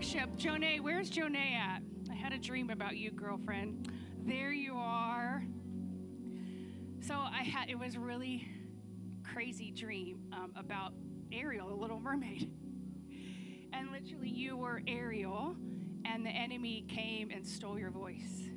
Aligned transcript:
worship, 0.00 0.34
Jonay, 0.38 0.80
where's 0.80 1.10
Jonay 1.10 1.52
at? 1.56 1.82
I 2.10 2.14
had 2.14 2.32
a 2.32 2.38
dream 2.38 2.70
about 2.70 2.96
you, 2.96 3.10
girlfriend. 3.10 3.92
There 4.24 4.50
you 4.50 4.76
are. 4.76 5.44
So 7.02 7.12
I 7.12 7.42
had 7.42 7.68
it 7.68 7.78
was 7.78 7.96
a 7.96 8.00
really 8.00 8.48
crazy 9.22 9.70
dream 9.70 10.20
um, 10.32 10.54
about 10.56 10.94
Ariel, 11.30 11.68
the 11.68 11.74
Little 11.74 12.00
Mermaid, 12.00 12.50
and 13.74 13.92
literally 13.92 14.30
you 14.30 14.56
were 14.56 14.80
Ariel, 14.86 15.54
and 16.06 16.24
the 16.24 16.30
enemy 16.30 16.86
came 16.88 17.30
and 17.30 17.46
stole 17.46 17.78
your 17.78 17.90
voice. 17.90 18.48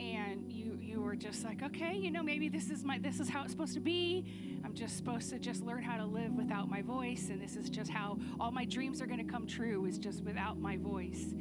And 0.00 0.50
you 0.94 1.02
were 1.02 1.16
just 1.16 1.44
like, 1.44 1.60
okay, 1.60 1.96
you 1.96 2.12
know, 2.12 2.22
maybe 2.22 2.48
this 2.48 2.70
is 2.70 2.84
my 2.84 2.98
this 2.98 3.18
is 3.18 3.28
how 3.28 3.42
it's 3.42 3.50
supposed 3.50 3.74
to 3.74 3.80
be. 3.80 4.24
I'm 4.64 4.74
just 4.74 4.96
supposed 4.96 5.28
to 5.30 5.40
just 5.40 5.64
learn 5.64 5.82
how 5.82 5.96
to 5.96 6.04
live 6.04 6.32
without 6.32 6.70
my 6.70 6.82
voice, 6.82 7.30
and 7.30 7.42
this 7.42 7.56
is 7.56 7.68
just 7.68 7.90
how 7.90 8.16
all 8.38 8.52
my 8.52 8.64
dreams 8.64 9.02
are 9.02 9.06
going 9.06 9.18
to 9.18 9.30
come 9.30 9.44
true 9.44 9.86
is 9.86 9.98
just 9.98 10.22
without 10.22 10.56
my 10.60 10.76
voice. 10.76 11.34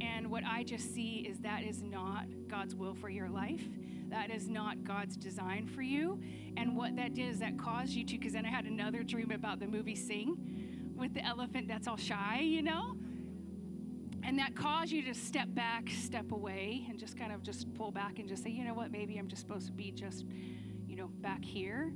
And 0.00 0.30
what 0.30 0.44
I 0.44 0.62
just 0.62 0.94
see 0.94 1.26
is 1.28 1.38
that 1.40 1.64
is 1.64 1.82
not 1.82 2.26
God's 2.46 2.76
will 2.76 2.94
for 2.94 3.08
your 3.08 3.28
life. 3.28 3.64
That 4.08 4.30
is 4.30 4.48
not 4.48 4.84
God's 4.84 5.16
design 5.16 5.66
for 5.66 5.82
you. 5.82 6.20
And 6.56 6.76
what 6.76 6.94
that 6.94 7.14
did 7.14 7.28
is 7.28 7.40
that 7.40 7.58
caused 7.58 7.92
you 7.94 8.04
to, 8.04 8.18
because 8.18 8.34
then 8.34 8.46
I 8.46 8.50
had 8.50 8.66
another 8.66 9.02
dream 9.02 9.32
about 9.32 9.58
the 9.58 9.66
movie 9.66 9.96
Sing 9.96 10.94
with 10.96 11.12
the 11.12 11.24
elephant 11.26 11.66
that's 11.66 11.88
all 11.88 11.96
shy, 11.96 12.38
you 12.40 12.62
know? 12.62 12.96
And 14.24 14.38
that 14.38 14.54
caused 14.54 14.92
you 14.92 15.02
to 15.02 15.14
step 15.14 15.48
back, 15.54 15.90
step 15.90 16.32
away, 16.32 16.86
and 16.88 16.98
just 16.98 17.18
kind 17.18 17.32
of 17.32 17.42
just 17.42 17.72
pull 17.74 17.90
back 17.90 18.18
and 18.18 18.28
just 18.28 18.44
say, 18.44 18.50
you 18.50 18.64
know 18.64 18.74
what, 18.74 18.90
maybe 18.90 19.18
I'm 19.18 19.28
just 19.28 19.42
supposed 19.42 19.66
to 19.66 19.72
be 19.72 19.90
just, 19.90 20.24
you 20.86 20.96
know, 20.96 21.08
back 21.20 21.44
here. 21.44 21.92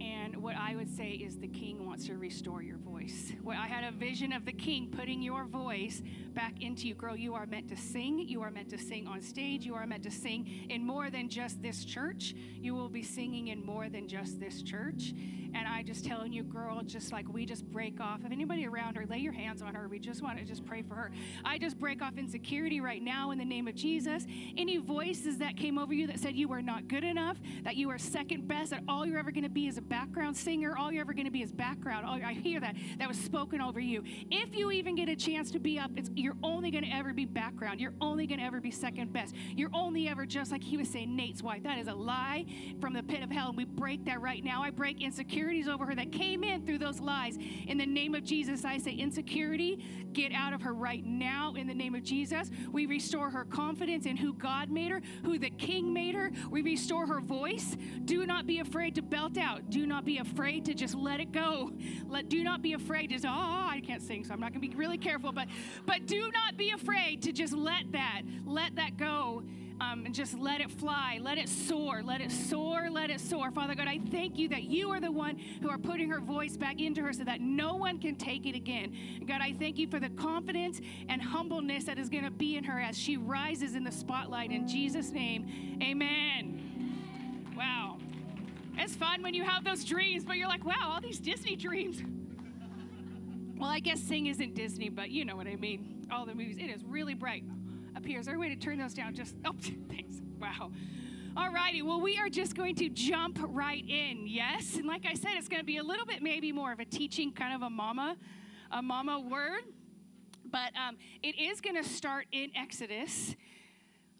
And 0.00 0.36
what 0.36 0.54
I 0.56 0.76
would 0.76 0.94
say 0.94 1.10
is 1.10 1.38
the 1.38 1.48
king 1.48 1.84
wants 1.84 2.06
to 2.06 2.16
restore 2.16 2.62
your 2.62 2.76
voice. 2.76 3.32
I 3.48 3.66
had 3.66 3.84
a 3.84 3.96
vision 3.96 4.32
of 4.32 4.44
the 4.44 4.52
king 4.52 4.88
putting 4.94 5.22
your 5.22 5.44
voice 5.44 6.02
back 6.38 6.62
into 6.62 6.86
you. 6.86 6.94
Girl, 6.94 7.16
you 7.16 7.34
are 7.34 7.46
meant 7.46 7.68
to 7.68 7.76
sing. 7.76 8.20
You 8.20 8.42
are 8.42 8.50
meant 8.52 8.70
to 8.70 8.78
sing 8.78 9.08
on 9.08 9.20
stage. 9.20 9.66
You 9.66 9.74
are 9.74 9.88
meant 9.88 10.04
to 10.04 10.10
sing 10.12 10.68
in 10.70 10.86
more 10.86 11.10
than 11.10 11.28
just 11.28 11.60
this 11.60 11.84
church. 11.84 12.32
You 12.60 12.76
will 12.76 12.88
be 12.88 13.02
singing 13.02 13.48
in 13.48 13.66
more 13.66 13.88
than 13.88 14.06
just 14.06 14.38
this 14.38 14.62
church. 14.62 15.14
And 15.54 15.66
I 15.66 15.82
just 15.82 16.04
telling 16.04 16.32
you, 16.32 16.42
girl, 16.42 16.82
just 16.82 17.10
like 17.10 17.26
we 17.32 17.46
just 17.46 17.64
break 17.64 18.00
off. 18.00 18.20
If 18.24 18.32
anybody 18.32 18.66
around 18.66 18.96
her, 18.96 19.06
lay 19.06 19.18
your 19.18 19.32
hands 19.32 19.62
on 19.62 19.74
her. 19.74 19.88
We 19.88 19.98
just 19.98 20.22
want 20.22 20.38
to 20.38 20.44
just 20.44 20.64
pray 20.64 20.82
for 20.82 20.94
her. 20.94 21.10
I 21.44 21.58
just 21.58 21.78
break 21.78 22.02
off 22.02 22.18
insecurity 22.18 22.80
right 22.80 23.02
now 23.02 23.30
in 23.30 23.38
the 23.38 23.44
name 23.44 23.66
of 23.66 23.74
Jesus. 23.74 24.26
Any 24.56 24.76
voices 24.76 25.38
that 25.38 25.56
came 25.56 25.78
over 25.78 25.94
you 25.94 26.06
that 26.06 26.20
said 26.20 26.36
you 26.36 26.52
are 26.52 26.62
not 26.62 26.86
good 26.86 27.04
enough, 27.04 27.38
that 27.64 27.76
you 27.76 27.90
are 27.90 27.98
second 27.98 28.46
best, 28.46 28.70
that 28.70 28.82
all 28.88 29.06
you're 29.06 29.18
ever 29.18 29.30
going 29.30 29.44
to 29.44 29.50
be 29.50 29.68
is 29.68 29.78
a 29.78 29.82
background 29.82 30.36
singer, 30.36 30.76
all 30.76 30.92
you're 30.92 31.00
ever 31.00 31.14
going 31.14 31.24
to 31.24 31.32
be 31.32 31.42
is 31.42 31.50
background. 31.50 32.06
All, 32.06 32.20
I 32.22 32.34
hear 32.34 32.60
that. 32.60 32.76
That 32.98 33.08
was 33.08 33.18
spoken 33.18 33.60
over 33.60 33.80
you. 33.80 34.04
If 34.30 34.54
you 34.54 34.70
even 34.70 34.94
get 34.94 35.08
a 35.08 35.16
chance 35.16 35.50
to 35.52 35.58
be 35.58 35.78
up, 35.78 35.90
it's, 35.96 36.10
you're 36.14 36.27
only 36.42 36.70
going 36.70 36.84
to 36.84 36.90
ever 36.90 37.12
be 37.12 37.24
background. 37.24 37.80
You're 37.80 37.94
only 38.00 38.26
going 38.26 38.40
to 38.40 38.44
ever 38.44 38.60
be 38.60 38.70
second 38.70 39.12
best. 39.12 39.34
You're 39.56 39.70
only 39.72 40.08
ever 40.08 40.26
just 40.26 40.50
like 40.50 40.62
he 40.62 40.76
was 40.76 40.88
saying, 40.88 41.14
Nate's 41.14 41.42
wife. 41.42 41.62
That 41.62 41.78
is 41.78 41.88
a 41.88 41.94
lie 41.94 42.46
from 42.80 42.94
the 42.94 43.02
pit 43.02 43.22
of 43.22 43.30
hell. 43.30 43.48
And 43.48 43.56
we 43.56 43.64
break 43.64 44.04
that 44.06 44.20
right 44.20 44.42
now. 44.42 44.62
I 44.62 44.70
break 44.70 45.00
insecurities 45.02 45.68
over 45.68 45.86
her 45.86 45.94
that 45.94 46.12
came 46.12 46.42
in 46.42 46.64
through 46.64 46.78
those 46.78 47.00
lies. 47.00 47.36
In 47.66 47.78
the 47.78 47.86
name 47.86 48.14
of 48.14 48.24
Jesus, 48.24 48.64
I 48.64 48.78
say, 48.78 48.92
insecurity, 48.92 49.84
get 50.12 50.32
out 50.32 50.52
of 50.52 50.62
her 50.62 50.74
right 50.74 51.04
now 51.04 51.54
in 51.54 51.66
the 51.66 51.74
name 51.74 51.94
of 51.94 52.02
Jesus. 52.02 52.50
We 52.72 52.86
restore 52.86 53.30
her 53.30 53.44
confidence 53.44 54.06
in 54.06 54.16
who 54.16 54.32
God 54.34 54.70
made 54.70 54.90
her, 54.90 55.02
who 55.24 55.38
the 55.38 55.50
King 55.50 55.92
made 55.92 56.14
her. 56.14 56.30
We 56.50 56.62
restore 56.62 57.06
her 57.06 57.20
voice. 57.20 57.76
Do 58.04 58.26
not 58.26 58.46
be 58.46 58.60
afraid 58.60 58.94
to 58.96 59.02
belt 59.02 59.36
out. 59.38 59.70
Do 59.70 59.86
not 59.86 60.04
be 60.04 60.18
afraid 60.18 60.64
to 60.66 60.74
just 60.74 60.94
let 60.94 61.20
it 61.20 61.32
go. 61.32 61.72
Let 62.08 62.28
do 62.28 62.42
not 62.42 62.62
be 62.62 62.72
afraid 62.72 63.10
to 63.10 63.18
oh, 63.26 63.66
I 63.70 63.82
can't 63.84 64.02
sing, 64.02 64.24
so 64.24 64.32
I'm 64.32 64.40
not 64.40 64.52
gonna 64.52 64.60
be 64.60 64.74
really 64.74 64.98
careful, 64.98 65.32
but 65.32 65.48
but 65.86 66.06
do 66.06 66.17
not 66.22 66.56
be 66.56 66.70
afraid 66.70 67.22
to 67.22 67.32
just 67.32 67.52
let 67.52 67.92
that, 67.92 68.22
let 68.46 68.76
that 68.76 68.96
go. 68.96 69.42
Um, 69.80 70.06
and 70.06 70.12
just 70.12 70.36
let 70.36 70.60
it 70.60 70.72
fly, 70.72 71.20
let 71.22 71.38
it 71.38 71.48
soar, 71.48 72.02
let 72.02 72.20
it 72.20 72.32
soar, 72.32 72.90
let 72.90 73.10
it 73.10 73.20
soar. 73.20 73.52
Father 73.52 73.76
God, 73.76 73.86
I 73.86 74.00
thank 74.10 74.36
you 74.36 74.48
that 74.48 74.64
you 74.64 74.90
are 74.90 74.98
the 74.98 75.12
one 75.12 75.38
who 75.62 75.70
are 75.70 75.78
putting 75.78 76.10
her 76.10 76.18
voice 76.18 76.56
back 76.56 76.80
into 76.80 77.00
her 77.00 77.12
so 77.12 77.22
that 77.22 77.40
no 77.40 77.76
one 77.76 78.00
can 78.00 78.16
take 78.16 78.44
it 78.44 78.56
again. 78.56 78.92
God, 79.24 79.40
I 79.40 79.52
thank 79.52 79.78
you 79.78 79.86
for 79.86 80.00
the 80.00 80.08
confidence 80.08 80.80
and 81.08 81.22
humbleness 81.22 81.84
that 81.84 81.96
is 81.96 82.08
going 82.08 82.24
to 82.24 82.30
be 82.32 82.56
in 82.56 82.64
her 82.64 82.80
as 82.80 82.98
she 82.98 83.16
rises 83.16 83.76
in 83.76 83.84
the 83.84 83.92
spotlight. 83.92 84.50
In 84.50 84.66
Jesus' 84.66 85.12
name, 85.12 85.78
amen. 85.80 87.54
Wow. 87.56 87.98
It's 88.76 88.96
fun 88.96 89.22
when 89.22 89.32
you 89.32 89.44
have 89.44 89.62
those 89.62 89.84
dreams, 89.84 90.24
but 90.24 90.38
you're 90.38 90.48
like, 90.48 90.64
wow, 90.64 90.90
all 90.92 91.00
these 91.00 91.20
Disney 91.20 91.54
dreams. 91.54 92.02
Well, 93.58 93.68
I 93.68 93.80
guess 93.80 94.00
Sing 94.00 94.26
isn't 94.26 94.54
Disney, 94.54 94.88
but 94.88 95.10
you 95.10 95.24
know 95.24 95.34
what 95.34 95.48
I 95.48 95.56
mean. 95.56 96.06
All 96.12 96.24
the 96.24 96.34
movies. 96.34 96.58
It 96.58 96.70
is 96.70 96.84
really 96.84 97.14
bright 97.14 97.42
up 97.96 98.06
here. 98.06 98.20
Is 98.20 98.26
there 98.26 98.36
a 98.36 98.38
way 98.38 98.48
to 98.50 98.54
turn 98.54 98.78
those 98.78 98.94
down? 98.94 99.16
Just, 99.16 99.34
oh, 99.44 99.52
thanks. 99.90 100.20
Wow. 100.40 100.70
All 101.36 101.52
righty. 101.52 101.82
Well, 101.82 102.00
we 102.00 102.18
are 102.18 102.28
just 102.28 102.56
going 102.56 102.76
to 102.76 102.88
jump 102.88 103.40
right 103.42 103.84
in. 103.88 104.28
Yes. 104.28 104.76
And 104.76 104.86
like 104.86 105.04
I 105.04 105.14
said, 105.14 105.32
it's 105.34 105.48
going 105.48 105.58
to 105.58 105.66
be 105.66 105.78
a 105.78 105.82
little 105.82 106.06
bit 106.06 106.22
maybe 106.22 106.52
more 106.52 106.70
of 106.70 106.78
a 106.78 106.84
teaching, 106.84 107.32
kind 107.32 107.52
of 107.52 107.62
a 107.62 107.70
mama, 107.70 108.16
a 108.70 108.80
mama 108.80 109.18
word. 109.18 109.64
But 110.44 110.70
um, 110.76 110.96
it 111.24 111.36
is 111.36 111.60
going 111.60 111.82
to 111.82 111.88
start 111.88 112.26
in 112.30 112.52
Exodus. 112.56 113.34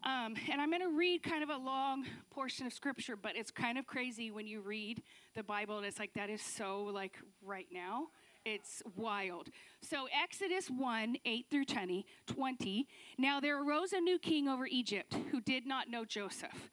Um, 0.03 0.35
and 0.51 0.59
I'm 0.59 0.69
going 0.69 0.81
to 0.81 0.97
read 0.97 1.23
kind 1.23 1.43
of 1.43 1.49
a 1.49 1.57
long 1.57 2.05
portion 2.29 2.67
of 2.67 2.73
scripture, 2.73 3.15
but 3.15 3.37
it's 3.37 3.51
kind 3.51 3.77
of 3.77 3.87
crazy 3.87 4.31
when 4.31 4.47
you 4.47 4.59
read 4.59 5.01
the 5.33 5.43
Bible 5.43 5.77
and 5.77 5.85
it's 5.85 5.99
like, 5.99 6.13
that 6.15 6.29
is 6.29 6.41
so 6.41 6.89
like 6.93 7.17
right 7.41 7.67
now. 7.71 8.09
It's 8.51 8.81
wild. 8.95 9.49
So, 9.79 10.07
Exodus 10.11 10.71
1 10.71 11.17
8 11.23 11.45
through 11.51 11.65
20, 11.65 12.03
20. 12.25 12.87
Now 13.19 13.39
there 13.39 13.63
arose 13.63 13.93
a 13.93 13.99
new 13.99 14.17
king 14.17 14.47
over 14.47 14.65
Egypt 14.65 15.15
who 15.29 15.39
did 15.39 15.67
not 15.67 15.87
know 15.87 16.03
Joseph. 16.03 16.71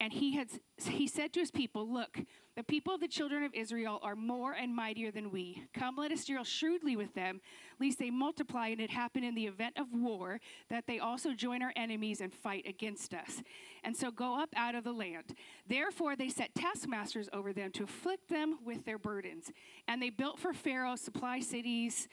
And 0.00 0.14
he, 0.14 0.34
had, 0.34 0.48
he 0.82 1.06
said 1.06 1.34
to 1.34 1.40
his 1.40 1.50
people, 1.50 1.86
Look, 1.86 2.18
the 2.56 2.62
people 2.62 2.94
of 2.94 3.00
the 3.00 3.08
children 3.08 3.42
of 3.42 3.52
Israel 3.54 4.00
are 4.02 4.16
more 4.16 4.52
and 4.52 4.74
mightier 4.74 5.10
than 5.10 5.30
we. 5.30 5.62
Come, 5.74 5.96
let 5.96 6.10
us 6.10 6.24
deal 6.24 6.42
shrewdly 6.42 6.96
with 6.96 7.12
them, 7.14 7.42
lest 7.78 7.98
they 7.98 8.10
multiply 8.10 8.68
and 8.68 8.80
it 8.80 8.90
happen 8.90 9.22
in 9.22 9.34
the 9.34 9.46
event 9.46 9.76
of 9.78 9.86
war 9.92 10.40
that 10.70 10.86
they 10.86 10.98
also 10.98 11.34
join 11.34 11.62
our 11.62 11.72
enemies 11.76 12.22
and 12.22 12.32
fight 12.32 12.66
against 12.66 13.12
us. 13.12 13.42
And 13.84 13.94
so 13.94 14.10
go 14.10 14.40
up 14.40 14.48
out 14.56 14.74
of 14.74 14.84
the 14.84 14.92
land. 14.92 15.34
Therefore, 15.68 16.16
they 16.16 16.30
set 16.30 16.54
taskmasters 16.54 17.28
over 17.34 17.52
them 17.52 17.70
to 17.72 17.84
afflict 17.84 18.30
them 18.30 18.58
with 18.64 18.86
their 18.86 18.98
burdens. 18.98 19.52
And 19.86 20.02
they 20.02 20.10
built 20.10 20.38
for 20.38 20.54
Pharaoh 20.54 20.96
supply 20.96 21.40
cities 21.40 22.08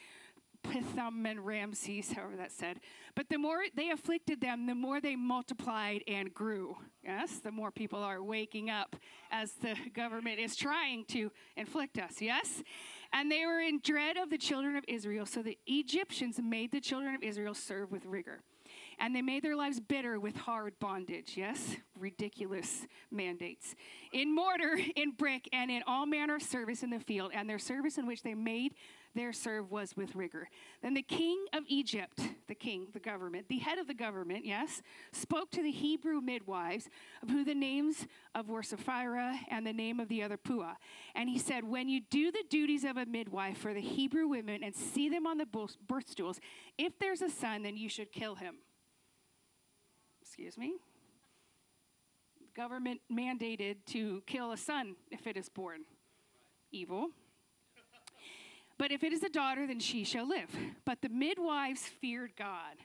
Pithom 0.63 1.07
um, 1.07 1.25
and 1.25 1.45
Ramses, 1.45 2.12
however 2.12 2.35
that's 2.35 2.56
said. 2.56 2.79
But 3.16 3.29
the 3.29 3.38
more 3.38 3.63
they 3.75 3.90
afflicted 3.90 4.41
them, 4.41 4.66
the 4.66 4.75
more 4.75 5.00
they 5.00 5.16
multiplied 5.16 6.03
and 6.07 6.34
grew. 6.34 6.78
Yes, 7.03 7.40
the 7.40 7.51
more 7.51 7.72
people 7.72 8.00
are 8.03 8.22
waking 8.22 8.69
up 8.69 8.96
as 9.31 9.53
the 9.53 9.75
government 9.94 10.40
is 10.40 10.56
trying 10.56 11.06
to 11.06 11.31
inflict 11.56 11.97
us. 11.97 12.22
Yes? 12.22 12.63
And 13.13 13.31
they 13.31 13.46
were 13.46 13.62
in 13.62 13.79
dread 13.84 14.17
of 14.17 14.29
the 14.29 14.38
children 14.38 14.75
of 14.75 14.84
Israel, 14.88 15.25
so 15.25 15.41
the 15.41 15.57
Egyptians 15.66 16.40
made 16.41 16.72
the 16.72 16.81
children 16.81 17.16
of 17.16 17.23
Israel 17.23 17.53
serve 17.53 17.91
with 17.91 18.05
rigor. 18.05 18.41
And 18.99 19.16
they 19.16 19.22
made 19.22 19.43
their 19.43 19.55
lives 19.55 19.79
bitter 19.79 20.20
with 20.20 20.35
hard 20.35 20.78
bondage. 20.79 21.34
Yes? 21.35 21.78
Ridiculous 21.97 22.85
mandates. 23.11 23.76
In 24.11 24.34
mortar, 24.34 24.78
in 24.96 25.11
brick, 25.11 25.47
and 25.53 25.70
in 25.70 25.84
all 25.87 26.05
manner 26.05 26.35
of 26.35 26.41
service 26.41 26.84
in 26.84 26.90
the 26.90 26.99
field, 26.99 27.31
and 27.34 27.49
their 27.49 27.59
service 27.59 27.97
in 27.97 28.08
which 28.08 28.23
they 28.23 28.34
made 28.34 28.73
their 29.15 29.33
serve 29.33 29.71
was 29.71 29.95
with 29.95 30.15
rigor. 30.15 30.47
Then 30.81 30.93
the 30.93 31.01
king 31.01 31.45
of 31.53 31.63
Egypt, 31.67 32.19
the 32.47 32.55
king, 32.55 32.87
the 32.93 32.99
government, 32.99 33.47
the 33.49 33.57
head 33.57 33.77
of 33.77 33.87
the 33.87 33.93
government, 33.93 34.45
yes, 34.45 34.81
spoke 35.11 35.51
to 35.51 35.63
the 35.63 35.71
Hebrew 35.71 36.21
midwives, 36.21 36.89
of 37.23 37.29
who 37.29 37.43
the 37.43 37.55
names 37.55 38.05
of 38.35 38.49
were 38.49 38.63
Sapphira 38.63 39.39
and 39.49 39.65
the 39.65 39.73
name 39.73 39.99
of 39.99 40.07
the 40.07 40.23
other 40.23 40.37
Puah. 40.37 40.75
And 41.15 41.29
he 41.29 41.39
said, 41.39 41.63
When 41.63 41.89
you 41.89 42.01
do 42.09 42.31
the 42.31 42.43
duties 42.49 42.83
of 42.83 42.97
a 42.97 43.05
midwife 43.05 43.57
for 43.57 43.73
the 43.73 43.81
Hebrew 43.81 44.27
women 44.27 44.63
and 44.63 44.75
see 44.75 45.09
them 45.09 45.25
on 45.25 45.37
the 45.37 45.45
birth 45.45 46.09
stools, 46.09 46.39
if 46.77 46.97
there's 46.99 47.21
a 47.21 47.29
son, 47.29 47.63
then 47.63 47.77
you 47.77 47.89
should 47.89 48.11
kill 48.11 48.35
him. 48.35 48.55
Excuse 50.21 50.57
me? 50.57 50.75
Government 52.55 53.01
mandated 53.11 53.77
to 53.87 54.21
kill 54.25 54.51
a 54.51 54.57
son 54.57 54.95
if 55.11 55.27
it 55.27 55.37
is 55.37 55.47
born. 55.47 55.81
Evil. 56.71 57.09
But 58.78 58.91
if 58.91 59.03
it 59.03 59.12
is 59.14 59.24
a 59.24 59.29
daughter, 59.29 59.66
then 59.66 59.79
she 59.79 60.03
shall 60.03 60.28
live. 60.28 60.50
But 60.85 61.02
the 61.02 61.09
midwives 61.09 61.82
feared 61.82 62.32
God 62.38 62.78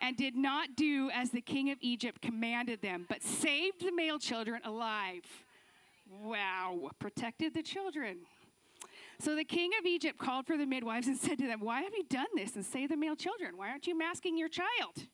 and 0.00 0.16
did 0.16 0.36
not 0.36 0.76
do 0.76 1.10
as 1.12 1.30
the 1.30 1.40
king 1.40 1.70
of 1.70 1.78
Egypt 1.80 2.22
commanded 2.22 2.82
them, 2.82 3.04
but 3.08 3.22
saved 3.22 3.84
the 3.84 3.92
male 3.92 4.18
children 4.18 4.60
alive. 4.64 5.24
Wow, 6.22 6.90
protected 6.98 7.54
the 7.54 7.62
children. 7.62 8.18
So 9.20 9.34
the 9.34 9.44
king 9.44 9.72
of 9.78 9.86
Egypt 9.86 10.18
called 10.18 10.46
for 10.46 10.56
the 10.56 10.66
midwives 10.66 11.08
and 11.08 11.16
said 11.16 11.38
to 11.38 11.46
them, 11.46 11.60
Why 11.60 11.82
have 11.82 11.92
you 11.92 12.04
done 12.08 12.28
this 12.36 12.54
and 12.54 12.64
saved 12.64 12.92
the 12.92 12.96
male 12.96 13.16
children? 13.16 13.56
Why 13.56 13.70
aren't 13.70 13.88
you 13.88 13.98
masking 13.98 14.38
your 14.38 14.48
child? 14.48 15.08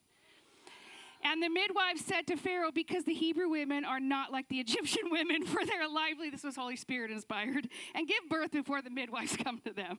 And 1.25 1.41
the 1.41 1.49
midwives 1.49 2.05
said 2.05 2.27
to 2.27 2.37
Pharaoh, 2.37 2.71
Because 2.71 3.03
the 3.03 3.13
Hebrew 3.13 3.49
women 3.49 3.83
are 3.83 3.99
not 3.99 4.31
like 4.31 4.47
the 4.47 4.59
Egyptian 4.59 5.05
women, 5.11 5.43
for 5.43 5.65
they're 5.65 5.89
lively, 5.89 6.29
this 6.29 6.43
was 6.43 6.55
Holy 6.55 6.75
Spirit 6.75 7.09
inspired, 7.09 7.67
and 7.95 8.07
give 8.07 8.29
birth 8.29 8.51
before 8.51 8.83
the 8.83 8.91
midwives 8.91 9.35
come 9.43 9.59
to 9.65 9.73
them. 9.73 9.97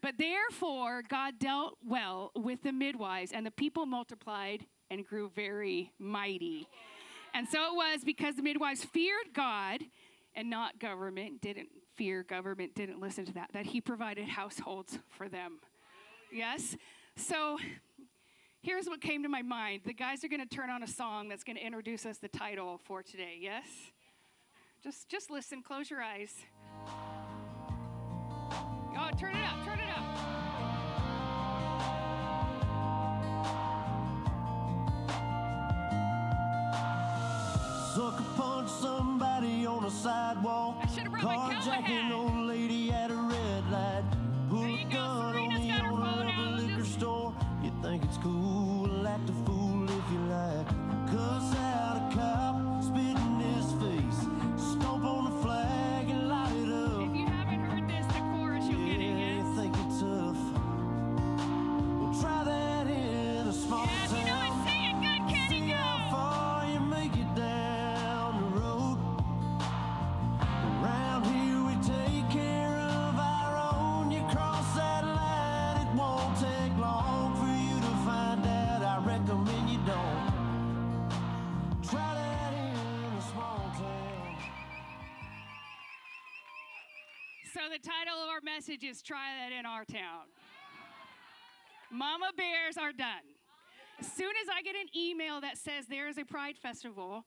But 0.00 0.14
therefore, 0.16 1.02
God 1.02 1.40
dealt 1.40 1.78
well 1.84 2.30
with 2.36 2.62
the 2.62 2.72
midwives, 2.72 3.32
and 3.32 3.44
the 3.44 3.50
people 3.50 3.84
multiplied 3.84 4.64
and 4.90 5.04
grew 5.04 5.28
very 5.34 5.90
mighty. 5.98 6.68
And 7.34 7.48
so 7.48 7.64
it 7.64 7.74
was 7.74 8.04
because 8.04 8.36
the 8.36 8.42
midwives 8.42 8.84
feared 8.84 9.32
God 9.34 9.80
and 10.36 10.48
not 10.48 10.78
government, 10.78 11.40
didn't 11.40 11.68
fear 11.96 12.22
government, 12.22 12.76
didn't 12.76 13.00
listen 13.00 13.24
to 13.24 13.32
that, 13.34 13.50
that 13.54 13.66
He 13.66 13.80
provided 13.80 14.28
households 14.28 15.00
for 15.08 15.28
them. 15.28 15.58
Yes? 16.32 16.76
So 17.16 17.58
here's 18.64 18.86
what 18.86 19.00
came 19.00 19.22
to 19.22 19.28
my 19.28 19.42
mind. 19.42 19.82
The 19.84 19.92
guys 19.92 20.24
are 20.24 20.28
going 20.28 20.46
to 20.46 20.54
turn 20.54 20.70
on 20.70 20.82
a 20.82 20.86
song 20.86 21.28
that's 21.28 21.44
going 21.44 21.56
to 21.56 21.64
introduce 21.64 22.06
us 22.06 22.18
the 22.18 22.28
title 22.28 22.80
for 22.84 23.02
today. 23.02 23.38
Yes? 23.38 23.64
Just 24.82 25.08
just 25.08 25.30
listen, 25.30 25.62
close 25.62 25.90
your 25.90 26.02
eyes. 26.02 26.34
Oh, 28.96 29.10
turn 29.18 29.34
it 29.36 29.44
up, 29.44 29.64
turn 29.64 29.78
it 29.78 29.88
up. 29.96 30.04
Sucker 37.94 38.24
punch 38.36 38.70
somebody 38.70 39.66
on 39.66 39.84
a 39.84 39.90
sidewalk. 39.90 40.78
I 40.82 40.86
should've 40.88 41.12
brought 41.12 41.22
my 41.22 41.36
cowboy 41.36 41.54
Carjack 41.54 41.82
hat. 41.84 42.12
old 42.12 42.36
lady 42.48 42.90
at 42.90 43.10
our 88.82 89.02
Try 89.04 89.30
That 89.38 89.56
in 89.56 89.66
Our 89.66 89.84
Town. 89.84 90.26
Mama 91.92 92.32
Bears 92.36 92.76
are 92.76 92.92
done. 92.92 93.22
As 94.00 94.10
soon 94.10 94.32
as 94.42 94.48
I 94.52 94.62
get 94.62 94.74
an 94.74 94.88
email 94.96 95.40
that 95.40 95.58
says 95.58 95.86
there 95.86 96.08
is 96.08 96.18
a 96.18 96.24
pride 96.24 96.58
festival 96.58 97.24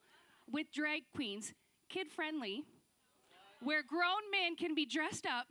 with 0.51 0.73
drag 0.73 1.03
queens, 1.15 1.53
kid 1.88 2.11
friendly, 2.11 2.63
where 3.61 3.81
grown 3.81 4.29
men 4.29 4.57
can 4.57 4.75
be 4.75 4.85
dressed 4.85 5.25
up, 5.25 5.47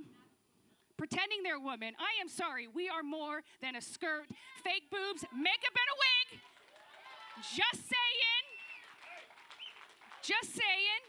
pretending 0.99 1.43
they're 1.43 1.59
women, 1.59 1.95
I 1.99 2.21
am 2.21 2.29
sorry, 2.29 2.69
we 2.69 2.91
are 2.91 3.03
more 3.03 3.41
than 3.63 3.75
a 3.75 3.81
skirt, 3.81 4.27
fake 4.63 4.91
boobs, 4.91 5.25
makeup, 5.33 5.73
and 5.73 5.89
a 5.89 5.97
wig. 6.05 6.41
Just 7.41 7.89
saying. 7.89 8.45
Just 10.23 10.53
saying. 10.53 11.03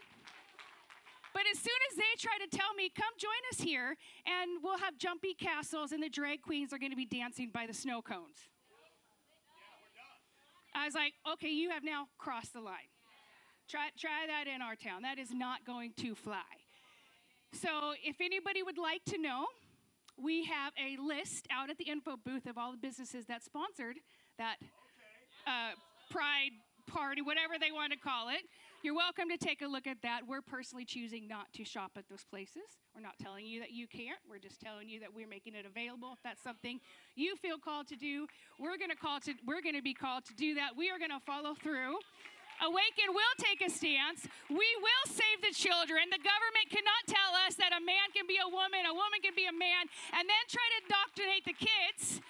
But 1.34 1.37
as 1.50 1.58
soon 1.58 1.80
as 1.90 1.96
they 1.96 2.12
try 2.18 2.36
to 2.38 2.56
tell 2.56 2.74
me, 2.76 2.90
come 2.94 3.12
join 3.18 3.30
us 3.52 3.60
here, 3.60 3.96
and 4.26 4.62
we'll 4.62 4.78
have 4.78 4.98
jumpy 4.98 5.34
castles, 5.34 5.92
and 5.92 6.02
the 6.02 6.08
drag 6.08 6.42
queens 6.42 6.72
are 6.72 6.78
going 6.78 6.90
to 6.90 6.96
be 6.96 7.06
dancing 7.06 7.50
by 7.52 7.66
the 7.66 7.74
snow 7.74 8.02
cones. 8.02 8.48
I 10.74 10.84
was 10.84 10.94
like, 10.94 11.14
okay, 11.32 11.48
you 11.48 11.70
have 11.70 11.82
now 11.82 12.06
crossed 12.18 12.52
the 12.52 12.60
line. 12.60 12.92
Try, 13.68 13.88
try 13.98 14.26
that 14.26 14.46
in 14.48 14.62
our 14.62 14.76
town. 14.76 15.02
That 15.02 15.18
is 15.18 15.32
not 15.32 15.64
going 15.66 15.92
to 15.98 16.14
fly. 16.14 16.56
So, 17.52 17.94
if 18.04 18.20
anybody 18.20 18.62
would 18.62 18.78
like 18.78 19.04
to 19.06 19.18
know, 19.18 19.46
we 20.22 20.44
have 20.44 20.72
a 20.78 21.00
list 21.00 21.46
out 21.50 21.70
at 21.70 21.78
the 21.78 21.84
info 21.84 22.16
booth 22.16 22.46
of 22.46 22.58
all 22.58 22.72
the 22.72 22.78
businesses 22.78 23.26
that 23.26 23.42
sponsored 23.42 23.96
that 24.38 24.56
uh, 25.46 25.72
pride 26.10 26.50
party, 26.86 27.22
whatever 27.22 27.54
they 27.60 27.70
want 27.72 27.92
to 27.92 27.98
call 27.98 28.28
it. 28.28 28.42
You're 28.78 28.94
welcome 28.94 29.26
to 29.26 29.36
take 29.36 29.58
a 29.58 29.66
look 29.66 29.90
at 29.90 29.98
that. 30.06 30.22
We're 30.22 30.38
personally 30.38 30.86
choosing 30.86 31.26
not 31.26 31.50
to 31.58 31.66
shop 31.66 31.98
at 31.98 32.06
those 32.06 32.22
places. 32.22 32.78
We're 32.94 33.02
not 33.02 33.18
telling 33.18 33.42
you 33.42 33.58
that 33.58 33.74
you 33.74 33.90
can't. 33.90 34.22
We're 34.22 34.38
just 34.38 34.62
telling 34.62 34.86
you 34.86 35.02
that 35.02 35.10
we're 35.10 35.26
making 35.26 35.58
it 35.58 35.66
available. 35.66 36.14
If 36.14 36.22
that's 36.22 36.38
something 36.46 36.78
you 37.18 37.34
feel 37.42 37.58
called 37.58 37.90
to 37.90 37.98
do, 37.98 38.30
we're 38.54 38.78
going 38.78 38.94
to 38.94 38.96
call 38.96 39.18
to 39.26 39.34
we're 39.42 39.66
going 39.66 39.74
to 39.74 39.82
be 39.82 39.98
called 39.98 40.30
to 40.30 40.34
do 40.38 40.54
that. 40.62 40.78
We 40.78 40.94
are 40.94 40.98
going 41.02 41.10
to 41.10 41.18
follow 41.26 41.58
through. 41.58 41.98
Awaken 42.62 43.18
will 43.18 43.34
take 43.42 43.66
a 43.66 43.70
stance. 43.70 44.30
We 44.46 44.70
will 44.78 45.06
save 45.10 45.42
the 45.42 45.50
children. 45.50 46.06
The 46.14 46.22
government 46.22 46.70
cannot 46.70 47.02
tell 47.10 47.34
us 47.50 47.58
that 47.58 47.74
a 47.74 47.82
man 47.82 48.14
can 48.14 48.30
be 48.30 48.38
a 48.38 48.46
woman, 48.46 48.86
a 48.86 48.94
woman 48.94 49.18
can 49.18 49.34
be 49.34 49.50
a 49.50 49.56
man, 49.58 49.90
and 50.14 50.22
then 50.22 50.42
try 50.46 50.62
to 50.62 50.78
indoctrinate 50.86 51.42
the 51.50 51.58
kids 51.58 52.22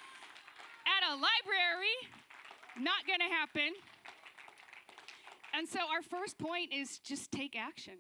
at 0.88 1.04
a 1.04 1.12
library. 1.12 1.96
Not 2.80 3.04
going 3.04 3.20
to 3.20 3.28
happen. 3.28 3.76
And 5.54 5.68
so 5.68 5.80
our 5.80 6.02
first 6.02 6.38
point 6.38 6.72
is 6.72 6.98
just 6.98 7.32
take 7.32 7.56
action. 7.56 7.94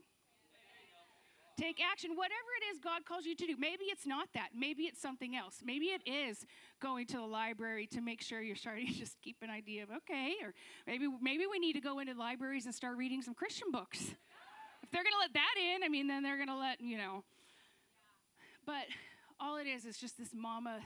Take 1.58 1.80
action, 1.80 2.12
whatever 2.14 2.50
it 2.62 2.72
is 2.72 2.78
God 2.78 3.04
calls 3.04 3.26
you 3.26 3.34
to 3.34 3.46
do. 3.46 3.56
Maybe 3.58 3.86
it's 3.86 4.06
not 4.06 4.28
that. 4.34 4.50
Maybe 4.56 4.84
it's 4.84 5.02
something 5.02 5.34
else. 5.34 5.56
Maybe 5.64 5.86
it 5.86 6.02
is 6.06 6.46
going 6.80 7.06
to 7.08 7.16
the 7.16 7.26
library 7.26 7.88
to 7.88 8.00
make 8.00 8.22
sure 8.22 8.40
you're 8.40 8.54
starting 8.54 8.86
to 8.86 8.92
just 8.98 9.20
keep 9.22 9.38
an 9.42 9.50
idea 9.50 9.82
of 9.82 9.90
okay, 9.90 10.34
or 10.40 10.54
maybe 10.86 11.08
maybe 11.20 11.46
we 11.50 11.58
need 11.58 11.72
to 11.72 11.80
go 11.80 11.98
into 11.98 12.14
libraries 12.14 12.66
and 12.66 12.74
start 12.74 12.96
reading 12.96 13.22
some 13.22 13.34
Christian 13.34 13.72
books. 13.72 14.14
If 14.84 14.92
they're 14.92 15.02
to 15.02 15.18
let 15.20 15.32
that 15.34 15.54
in, 15.58 15.82
I 15.82 15.88
mean, 15.88 16.06
then 16.06 16.22
they're 16.22 16.46
to 16.46 16.56
let 16.56 16.80
you 16.80 16.96
know. 16.96 17.24
But 18.64 18.86
all 19.40 19.56
it 19.56 19.66
is 19.66 19.84
is 19.84 19.98
just 19.98 20.16
this 20.16 20.30
mama 20.32 20.78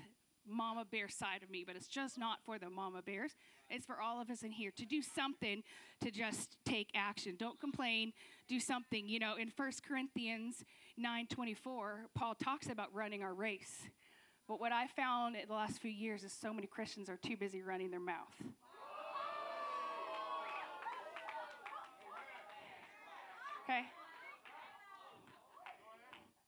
mama 0.48 0.84
bear 0.90 1.08
side 1.08 1.42
of 1.42 1.50
me, 1.50 1.64
but 1.66 1.76
it's 1.76 1.86
just 1.86 2.18
not 2.18 2.38
for 2.44 2.58
the 2.58 2.70
mama 2.70 3.02
bears. 3.02 3.32
It's 3.68 3.86
for 3.86 4.00
all 4.00 4.20
of 4.20 4.30
us 4.30 4.42
in 4.42 4.52
here 4.52 4.70
to 4.76 4.84
do 4.84 5.02
something 5.02 5.62
to 6.00 6.10
just 6.10 6.56
take 6.64 6.88
action. 6.94 7.36
Don't 7.38 7.58
complain, 7.60 8.12
do 8.48 8.60
something. 8.60 9.08
You 9.08 9.18
know, 9.18 9.36
in 9.36 9.50
1 9.54 9.72
Corinthians 9.86 10.64
9:24, 10.98 12.08
Paul 12.14 12.34
talks 12.34 12.68
about 12.68 12.92
running 12.94 13.22
our 13.22 13.34
race. 13.34 13.88
But 14.48 14.60
what 14.60 14.72
I 14.72 14.86
found 14.88 15.36
in 15.36 15.46
the 15.48 15.54
last 15.54 15.80
few 15.80 15.90
years 15.90 16.24
is 16.24 16.32
so 16.32 16.52
many 16.52 16.66
Christians 16.66 17.08
are 17.08 17.16
too 17.16 17.36
busy 17.36 17.62
running 17.62 17.90
their 17.90 18.00
mouth. 18.00 18.42
Okay? 23.64 23.82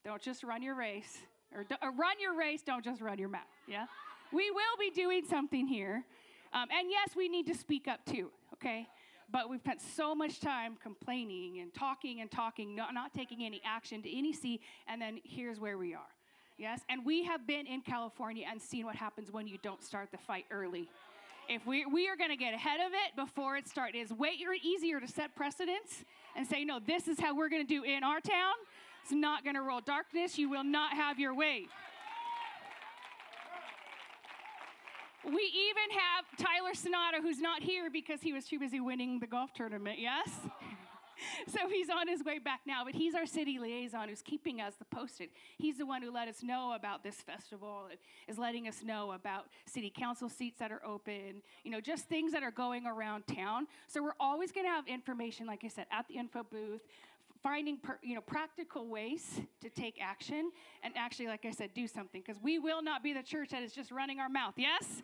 Don't 0.03 0.21
just 0.21 0.43
run 0.43 0.61
your 0.61 0.75
race. 0.75 1.17
Or, 1.53 1.65
or 1.81 1.91
run 1.91 2.19
your 2.19 2.35
race, 2.35 2.61
don't 2.63 2.83
just 2.83 3.01
run 3.01 3.17
your 3.17 3.29
mouth. 3.29 3.41
Yeah? 3.67 3.85
We 4.31 4.51
will 4.51 4.77
be 4.79 4.89
doing 4.89 5.23
something 5.25 5.67
here. 5.67 6.03
Um, 6.53 6.67
and 6.77 6.89
yes, 6.89 7.15
we 7.15 7.27
need 7.29 7.47
to 7.47 7.53
speak 7.55 7.87
up 7.87 8.05
too, 8.05 8.29
okay? 8.53 8.87
But 9.31 9.49
we've 9.49 9.59
spent 9.59 9.81
so 9.81 10.15
much 10.15 10.39
time 10.39 10.77
complaining 10.81 11.59
and 11.59 11.73
talking 11.73 12.21
and 12.21 12.29
talking, 12.29 12.75
not, 12.75 12.93
not 12.93 13.13
taking 13.13 13.43
any 13.43 13.61
action 13.65 14.01
to 14.03 14.17
any 14.17 14.33
see, 14.33 14.61
and 14.87 15.01
then 15.01 15.19
here's 15.23 15.59
where 15.59 15.77
we 15.77 15.93
are. 15.93 16.07
Yes? 16.57 16.81
And 16.89 17.05
we 17.05 17.23
have 17.23 17.45
been 17.45 17.67
in 17.67 17.81
California 17.81 18.45
and 18.49 18.61
seen 18.61 18.85
what 18.85 18.95
happens 18.95 19.31
when 19.31 19.47
you 19.47 19.57
don't 19.61 19.83
start 19.83 20.11
the 20.11 20.17
fight 20.17 20.45
early. 20.51 20.87
If 21.47 21.65
we, 21.67 21.85
we 21.85 22.07
are 22.07 22.15
going 22.15 22.31
to 22.31 22.37
get 22.37 22.53
ahead 22.53 22.79
of 22.79 22.91
it 22.93 23.15
before 23.15 23.57
it 23.57 23.67
starts, 23.67 23.93
it's 23.95 24.11
way 24.11 24.33
easier 24.63 24.99
to 24.99 25.07
set 25.07 25.35
precedents 25.35 26.03
and 26.35 26.47
say, 26.47 26.65
no, 26.65 26.79
this 26.79 27.07
is 27.07 27.19
how 27.19 27.35
we're 27.35 27.49
going 27.49 27.65
to 27.65 27.67
do 27.67 27.83
in 27.83 28.03
our 28.03 28.19
town. 28.19 28.53
It's 29.05 29.13
not 29.13 29.43
going 29.43 29.55
to 29.55 29.61
roll 29.61 29.81
darkness. 29.81 30.35
You 30.35 30.49
will 30.49 30.63
not 30.63 30.93
have 30.93 31.19
your 31.19 31.35
way. 31.35 31.67
We 35.23 35.31
even 35.31 35.99
have 35.99 36.25
Tyler 36.39 36.73
Sonata, 36.73 37.19
who's 37.21 37.39
not 37.39 37.61
here 37.61 37.91
because 37.91 38.23
he 38.23 38.33
was 38.33 38.45
too 38.45 38.57
busy 38.57 38.79
winning 38.79 39.19
the 39.19 39.27
golf 39.27 39.53
tournament, 39.53 39.99
yes? 39.99 40.31
so 41.47 41.69
he's 41.69 41.91
on 41.91 42.07
his 42.07 42.23
way 42.23 42.39
back 42.39 42.61
now, 42.65 42.83
but 42.83 42.95
he's 42.95 43.13
our 43.13 43.27
city 43.27 43.59
liaison 43.59 44.09
who's 44.09 44.23
keeping 44.23 44.59
us 44.59 44.73
the 44.79 44.85
posted. 44.85 45.29
He's 45.59 45.77
the 45.77 45.85
one 45.85 46.01
who 46.01 46.11
let 46.11 46.27
us 46.27 46.41
know 46.41 46.73
about 46.73 47.03
this 47.03 47.17
festival, 47.17 47.87
and 47.91 47.99
is 48.27 48.39
letting 48.39 48.67
us 48.67 48.81
know 48.83 49.11
about 49.11 49.45
city 49.67 49.93
council 49.95 50.29
seats 50.29 50.57
that 50.57 50.71
are 50.71 50.83
open, 50.83 51.43
you 51.63 51.69
know, 51.69 51.79
just 51.79 52.05
things 52.05 52.31
that 52.31 52.41
are 52.41 52.49
going 52.49 52.87
around 52.87 53.27
town. 53.27 53.67
So 53.87 54.01
we're 54.01 54.15
always 54.19 54.51
going 54.51 54.65
to 54.65 54.71
have 54.71 54.87
information, 54.87 55.45
like 55.45 55.63
I 55.63 55.67
said, 55.67 55.85
at 55.91 56.07
the 56.07 56.15
info 56.15 56.43
booth, 56.43 56.81
finding 57.45 57.77
per, 57.77 57.99
you 58.01 58.15
know 58.15 58.21
practical 58.21 58.87
ways 58.89 59.39
to 59.61 59.69
take 59.69 59.99
action 60.01 60.49
and 60.81 60.91
actually 60.97 61.27
like 61.27 61.45
i 61.45 61.51
said 61.51 61.69
do 61.75 61.85
something 61.85 62.23
because 62.25 62.41
we 62.41 62.57
will 62.57 62.81
not 62.81 63.03
be 63.03 63.13
the 63.13 63.21
church 63.21 63.49
that 63.51 63.61
is 63.61 63.71
just 63.71 63.91
running 63.91 64.19
our 64.19 64.29
mouth 64.29 64.55
yes 64.57 65.03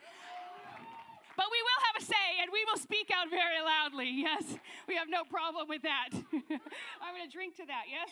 but 1.38 1.46
we 1.52 1.62
will 1.62 1.82
have 1.86 2.02
a 2.02 2.04
say 2.04 2.42
and 2.42 2.50
we 2.52 2.66
will 2.66 2.82
speak 2.82 3.12
out 3.16 3.30
very 3.30 3.62
loudly 3.64 4.10
yes 4.10 4.58
we 4.88 4.96
have 4.96 5.08
no 5.08 5.24
problem 5.24 5.68
with 5.70 5.84
that 5.84 6.10
i'm 6.34 7.14
going 7.16 7.24
to 7.24 7.32
drink 7.32 7.56
to 7.56 7.64
that 7.68 7.84
yes 7.88 8.10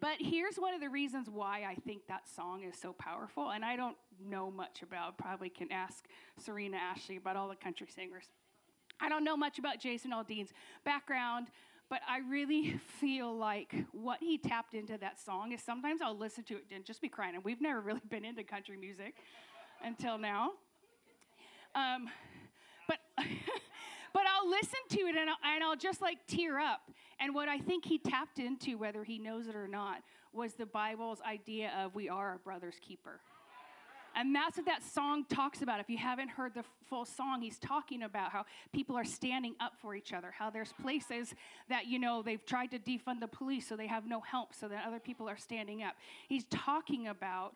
but 0.00 0.16
here's 0.20 0.56
one 0.56 0.74
of 0.74 0.80
the 0.80 0.88
reasons 0.88 1.28
why 1.30 1.64
I 1.68 1.74
think 1.74 2.08
that 2.08 2.22
song 2.26 2.64
is 2.64 2.74
so 2.80 2.92
powerful. 2.92 3.50
And 3.50 3.64
I 3.64 3.76
don't 3.76 3.96
know 4.20 4.50
much 4.50 4.82
about, 4.82 5.16
probably 5.16 5.48
can 5.48 5.70
ask 5.70 6.06
Serena 6.38 6.78
Ashley 6.78 7.18
about 7.18 7.36
all 7.36 7.48
the 7.48 7.54
country 7.54 7.86
singers. 7.94 8.24
I 9.02 9.08
don't 9.08 9.24
know 9.24 9.36
much 9.36 9.58
about 9.58 9.80
Jason 9.80 10.12
Aldean's 10.12 10.52
background, 10.84 11.48
but 11.90 12.00
I 12.08 12.20
really 12.20 12.80
feel 13.00 13.36
like 13.36 13.74
what 13.90 14.20
he 14.20 14.38
tapped 14.38 14.74
into 14.74 14.96
that 14.98 15.20
song 15.20 15.52
is 15.52 15.60
sometimes 15.60 16.00
I'll 16.00 16.16
listen 16.16 16.44
to 16.44 16.54
it 16.54 16.64
and 16.72 16.84
just 16.84 17.02
be 17.02 17.08
crying. 17.08 17.34
And 17.34 17.44
we've 17.44 17.60
never 17.60 17.80
really 17.80 18.00
been 18.08 18.24
into 18.24 18.44
country 18.44 18.76
music 18.76 19.16
until 19.84 20.18
now. 20.18 20.52
Um, 21.74 22.08
but 22.86 22.98
but 24.12 24.22
I'll 24.26 24.48
listen 24.48 24.78
to 24.90 25.00
it 25.00 25.16
and 25.16 25.30
I'll, 25.30 25.52
and 25.54 25.64
I'll 25.64 25.76
just 25.76 26.00
like 26.00 26.18
tear 26.28 26.60
up. 26.60 26.82
And 27.18 27.34
what 27.34 27.48
I 27.48 27.58
think 27.58 27.84
he 27.84 27.98
tapped 27.98 28.38
into, 28.38 28.78
whether 28.78 29.02
he 29.02 29.18
knows 29.18 29.48
it 29.48 29.56
or 29.56 29.68
not, 29.68 30.02
was 30.32 30.54
the 30.54 30.66
Bible's 30.66 31.20
idea 31.22 31.72
of 31.78 31.94
we 31.94 32.08
are 32.08 32.28
our 32.30 32.38
brother's 32.38 32.78
keeper. 32.80 33.20
And 34.14 34.34
that's 34.34 34.56
what 34.56 34.66
that 34.66 34.82
song 34.82 35.24
talks 35.28 35.62
about. 35.62 35.80
If 35.80 35.88
you 35.88 35.98
haven't 35.98 36.28
heard 36.28 36.54
the 36.54 36.64
full 36.88 37.04
song, 37.04 37.40
he's 37.40 37.58
talking 37.58 38.02
about 38.02 38.30
how 38.32 38.44
people 38.72 38.96
are 38.96 39.04
standing 39.04 39.54
up 39.60 39.72
for 39.80 39.94
each 39.94 40.12
other, 40.12 40.32
how 40.36 40.50
there's 40.50 40.72
places 40.80 41.34
that, 41.68 41.86
you 41.86 41.98
know, 41.98 42.22
they've 42.22 42.44
tried 42.44 42.70
to 42.72 42.78
defund 42.78 43.20
the 43.20 43.28
police 43.28 43.66
so 43.66 43.76
they 43.76 43.86
have 43.86 44.06
no 44.06 44.20
help, 44.20 44.54
so 44.54 44.68
that 44.68 44.84
other 44.86 44.98
people 44.98 45.28
are 45.28 45.36
standing 45.36 45.82
up. 45.82 45.94
He's 46.28 46.44
talking 46.50 47.08
about 47.08 47.54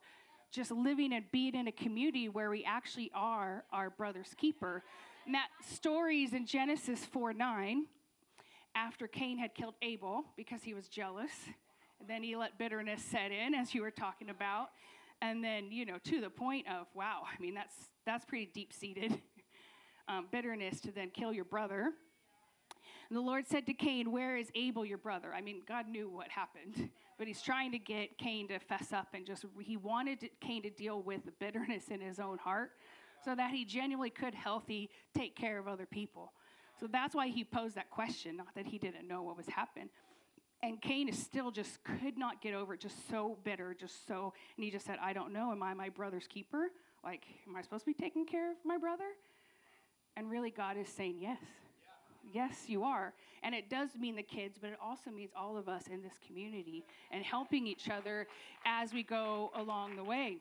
just 0.50 0.70
living 0.70 1.12
and 1.12 1.24
being 1.32 1.54
in 1.54 1.68
a 1.68 1.72
community 1.72 2.28
where 2.28 2.50
we 2.50 2.64
actually 2.64 3.10
are 3.14 3.64
our 3.72 3.90
brother's 3.90 4.34
keeper. 4.36 4.82
And 5.26 5.34
that 5.34 5.48
stories 5.68 6.32
in 6.32 6.46
Genesis 6.46 7.04
4 7.04 7.34
9, 7.34 7.84
after 8.74 9.06
Cain 9.06 9.38
had 9.38 9.54
killed 9.54 9.74
Abel 9.82 10.24
because 10.36 10.62
he 10.62 10.72
was 10.72 10.88
jealous, 10.88 11.32
and 12.00 12.08
then 12.08 12.22
he 12.22 12.36
let 12.36 12.58
bitterness 12.58 13.02
set 13.02 13.32
in, 13.32 13.54
as 13.54 13.74
you 13.74 13.82
were 13.82 13.90
talking 13.90 14.30
about 14.30 14.70
and 15.22 15.42
then 15.42 15.70
you 15.70 15.84
know 15.84 15.98
to 16.04 16.20
the 16.20 16.30
point 16.30 16.66
of 16.68 16.86
wow 16.94 17.22
i 17.24 17.40
mean 17.40 17.54
that's 17.54 17.74
that's 18.04 18.24
pretty 18.24 18.50
deep 18.54 18.72
seated 18.72 19.20
um, 20.08 20.26
bitterness 20.30 20.80
to 20.80 20.92
then 20.92 21.10
kill 21.10 21.32
your 21.32 21.44
brother. 21.44 21.92
And 23.08 23.16
the 23.16 23.22
lord 23.22 23.46
said 23.46 23.66
to 23.66 23.74
cain 23.74 24.12
where 24.12 24.36
is 24.36 24.50
abel 24.54 24.84
your 24.84 24.98
brother? 24.98 25.32
I 25.34 25.40
mean 25.40 25.62
god 25.66 25.88
knew 25.88 26.08
what 26.08 26.28
happened 26.28 26.90
but 27.18 27.26
he's 27.26 27.42
trying 27.42 27.72
to 27.72 27.78
get 27.78 28.18
cain 28.18 28.48
to 28.48 28.58
fess 28.58 28.92
up 28.92 29.08
and 29.14 29.26
just 29.26 29.44
he 29.60 29.76
wanted 29.76 30.28
cain 30.40 30.62
to 30.62 30.70
deal 30.70 31.02
with 31.02 31.24
the 31.24 31.32
bitterness 31.38 31.88
in 31.88 32.00
his 32.00 32.18
own 32.18 32.38
heart 32.38 32.72
so 33.24 33.34
that 33.34 33.50
he 33.50 33.64
genuinely 33.64 34.10
could 34.10 34.34
healthy 34.34 34.90
take 35.14 35.34
care 35.34 35.58
of 35.58 35.66
other 35.66 35.86
people. 35.86 36.32
So 36.78 36.86
that's 36.86 37.14
why 37.14 37.28
he 37.28 37.42
posed 37.42 37.74
that 37.76 37.90
question 37.90 38.36
not 38.36 38.54
that 38.54 38.66
he 38.66 38.78
didn't 38.78 39.08
know 39.08 39.22
what 39.22 39.36
was 39.36 39.46
happening 39.46 39.88
and 40.62 40.80
Cain 40.80 41.08
is 41.08 41.18
still 41.18 41.50
just 41.50 41.82
could 41.84 42.16
not 42.16 42.40
get 42.40 42.54
over 42.54 42.74
it, 42.74 42.80
just 42.80 43.08
so 43.08 43.38
bitter, 43.44 43.74
just 43.78 44.06
so. 44.06 44.32
And 44.56 44.64
he 44.64 44.70
just 44.70 44.86
said, 44.86 44.98
I 45.02 45.12
don't 45.12 45.32
know. 45.32 45.52
Am 45.52 45.62
I 45.62 45.74
my 45.74 45.88
brother's 45.88 46.26
keeper? 46.26 46.68
Like, 47.04 47.22
am 47.48 47.54
I 47.56 47.62
supposed 47.62 47.84
to 47.84 47.90
be 47.90 47.94
taking 47.94 48.26
care 48.26 48.50
of 48.50 48.56
my 48.64 48.78
brother? 48.78 49.04
And 50.16 50.30
really, 50.30 50.50
God 50.50 50.76
is 50.76 50.88
saying, 50.88 51.18
yes. 51.20 51.38
Yes, 52.32 52.64
you 52.66 52.82
are. 52.82 53.14
And 53.44 53.54
it 53.54 53.70
does 53.70 53.90
mean 53.96 54.16
the 54.16 54.22
kids, 54.22 54.58
but 54.60 54.70
it 54.70 54.78
also 54.82 55.10
means 55.10 55.30
all 55.36 55.56
of 55.56 55.68
us 55.68 55.86
in 55.86 56.02
this 56.02 56.14
community 56.26 56.84
and 57.12 57.22
helping 57.22 57.66
each 57.66 57.88
other 57.88 58.26
as 58.64 58.92
we 58.92 59.04
go 59.04 59.52
along 59.54 59.94
the 59.94 60.02
way. 60.02 60.38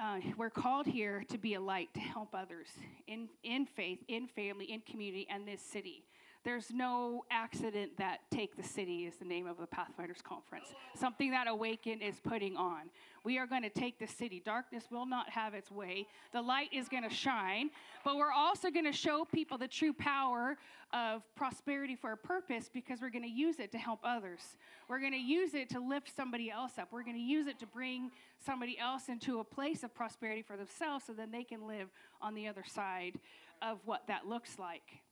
Uh, 0.00 0.18
we're 0.36 0.50
called 0.50 0.86
here 0.86 1.24
to 1.28 1.38
be 1.38 1.54
a 1.54 1.60
light, 1.60 1.92
to 1.94 2.00
help 2.00 2.34
others 2.34 2.68
in, 3.06 3.28
in 3.42 3.66
faith, 3.66 3.98
in 4.08 4.26
family, 4.28 4.64
in 4.64 4.80
community, 4.80 5.26
and 5.30 5.46
this 5.46 5.60
city. 5.60 6.04
There's 6.48 6.72
no 6.72 7.26
accident 7.30 7.98
that 7.98 8.20
Take 8.30 8.56
the 8.56 8.62
City 8.62 9.04
is 9.04 9.16
the 9.16 9.24
name 9.26 9.46
of 9.46 9.58
the 9.58 9.66
Pathfinders 9.66 10.22
Conference, 10.22 10.64
something 10.94 11.30
that 11.32 11.46
Awaken 11.46 12.00
is 12.00 12.20
putting 12.20 12.56
on. 12.56 12.88
We 13.22 13.36
are 13.36 13.46
going 13.46 13.64
to 13.64 13.68
take 13.68 13.98
the 13.98 14.06
city. 14.06 14.40
Darkness 14.42 14.84
will 14.90 15.04
not 15.04 15.28
have 15.28 15.52
its 15.52 15.70
way. 15.70 16.06
The 16.32 16.40
light 16.40 16.70
is 16.72 16.88
going 16.88 17.02
to 17.02 17.14
shine, 17.14 17.68
but 18.02 18.16
we're 18.16 18.32
also 18.32 18.70
going 18.70 18.86
to 18.86 18.94
show 18.94 19.26
people 19.26 19.58
the 19.58 19.68
true 19.68 19.92
power 19.92 20.56
of 20.94 21.22
prosperity 21.36 21.94
for 21.94 22.12
a 22.12 22.16
purpose 22.16 22.70
because 22.72 23.02
we're 23.02 23.10
going 23.10 23.24
to 23.24 23.30
use 23.30 23.58
it 23.58 23.70
to 23.72 23.78
help 23.78 24.00
others. 24.02 24.56
We're 24.88 25.00
going 25.00 25.12
to 25.12 25.18
use 25.18 25.52
it 25.52 25.68
to 25.68 25.80
lift 25.80 26.16
somebody 26.16 26.50
else 26.50 26.78
up. 26.78 26.88
We're 26.90 27.04
going 27.04 27.16
to 27.16 27.20
use 27.20 27.46
it 27.46 27.58
to 27.58 27.66
bring 27.66 28.10
somebody 28.42 28.78
else 28.78 29.10
into 29.10 29.40
a 29.40 29.44
place 29.44 29.82
of 29.82 29.94
prosperity 29.94 30.40
for 30.40 30.56
themselves 30.56 31.04
so 31.08 31.12
then 31.12 31.30
they 31.30 31.44
can 31.44 31.68
live 31.68 31.88
on 32.22 32.34
the 32.34 32.48
other 32.48 32.64
side 32.66 33.18
of 33.60 33.80
what 33.84 34.04
that 34.06 34.26
looks 34.26 34.58
like. 34.58 35.02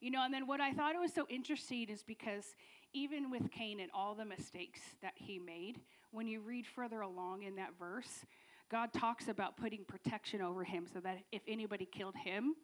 You 0.00 0.10
know, 0.10 0.24
and 0.24 0.32
then 0.32 0.46
what 0.46 0.60
I 0.60 0.72
thought 0.72 0.94
it 0.94 1.00
was 1.00 1.12
so 1.12 1.26
interesting 1.28 1.88
is 1.88 2.02
because 2.02 2.54
even 2.92 3.30
with 3.30 3.50
Cain 3.50 3.80
and 3.80 3.90
all 3.94 4.14
the 4.14 4.24
mistakes 4.24 4.80
that 5.02 5.12
he 5.16 5.38
made, 5.38 5.80
when 6.10 6.26
you 6.26 6.40
read 6.40 6.66
further 6.66 7.00
along 7.00 7.42
in 7.42 7.56
that 7.56 7.70
verse, 7.78 8.24
God 8.70 8.92
talks 8.92 9.28
about 9.28 9.56
putting 9.56 9.84
protection 9.84 10.40
over 10.40 10.64
him 10.64 10.86
so 10.92 11.00
that 11.00 11.18
if 11.32 11.42
anybody 11.46 11.86
killed 11.86 12.16
him, 12.16 12.54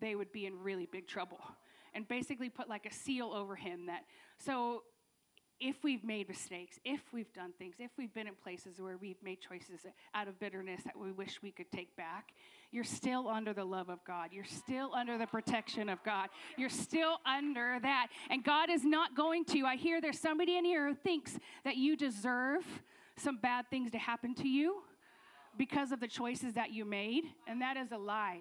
they 0.00 0.14
would 0.14 0.32
be 0.32 0.46
in 0.46 0.58
really 0.62 0.86
big 0.86 1.06
trouble. 1.06 1.40
And 1.94 2.06
basically 2.08 2.48
put 2.48 2.68
like 2.68 2.86
a 2.86 2.92
seal 2.92 3.32
over 3.32 3.54
him 3.54 3.86
that 3.86 4.04
so 4.38 4.82
if 5.60 5.82
we've 5.82 6.04
made 6.04 6.28
mistakes, 6.28 6.78
if 6.84 7.00
we've 7.12 7.32
done 7.32 7.52
things, 7.58 7.76
if 7.78 7.90
we've 7.96 8.12
been 8.12 8.26
in 8.26 8.34
places 8.42 8.80
where 8.80 8.96
we've 8.96 9.22
made 9.22 9.38
choices 9.40 9.86
out 10.14 10.28
of 10.28 10.38
bitterness 10.38 10.82
that 10.84 10.98
we 10.98 11.12
wish 11.12 11.40
we 11.42 11.50
could 11.50 11.70
take 11.70 11.94
back, 11.96 12.32
you're 12.72 12.84
still 12.84 13.28
under 13.28 13.52
the 13.52 13.64
love 13.64 13.88
of 13.88 14.04
God. 14.04 14.30
You're 14.32 14.44
still 14.44 14.92
under 14.94 15.16
the 15.16 15.26
protection 15.26 15.88
of 15.88 16.02
God. 16.02 16.28
You're 16.56 16.68
still 16.68 17.18
under 17.24 17.78
that. 17.80 18.08
And 18.30 18.42
God 18.42 18.68
is 18.68 18.84
not 18.84 19.16
going 19.16 19.44
to, 19.46 19.64
I 19.64 19.76
hear 19.76 20.00
there's 20.00 20.18
somebody 20.18 20.56
in 20.56 20.64
here 20.64 20.88
who 20.88 20.94
thinks 20.94 21.38
that 21.64 21.76
you 21.76 21.96
deserve 21.96 22.64
some 23.16 23.36
bad 23.36 23.70
things 23.70 23.92
to 23.92 23.98
happen 23.98 24.34
to 24.34 24.48
you 24.48 24.82
because 25.56 25.92
of 25.92 26.00
the 26.00 26.08
choices 26.08 26.54
that 26.54 26.72
you 26.72 26.84
made, 26.84 27.24
and 27.46 27.62
that 27.62 27.76
is 27.76 27.92
a 27.92 27.96
lie. 27.98 28.40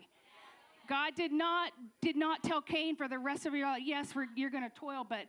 God 0.90 1.16
did 1.16 1.32
not 1.32 1.72
did 2.02 2.18
not 2.18 2.44
tell 2.44 2.62
Cain 2.62 2.96
for 2.96 3.08
the 3.08 3.18
rest 3.18 3.46
of 3.46 3.54
your 3.54 3.68
life, 3.68 3.84
yes, 3.86 4.14
you're 4.36 4.50
going 4.50 4.64
to 4.64 4.76
toil, 4.76 5.06
but 5.08 5.26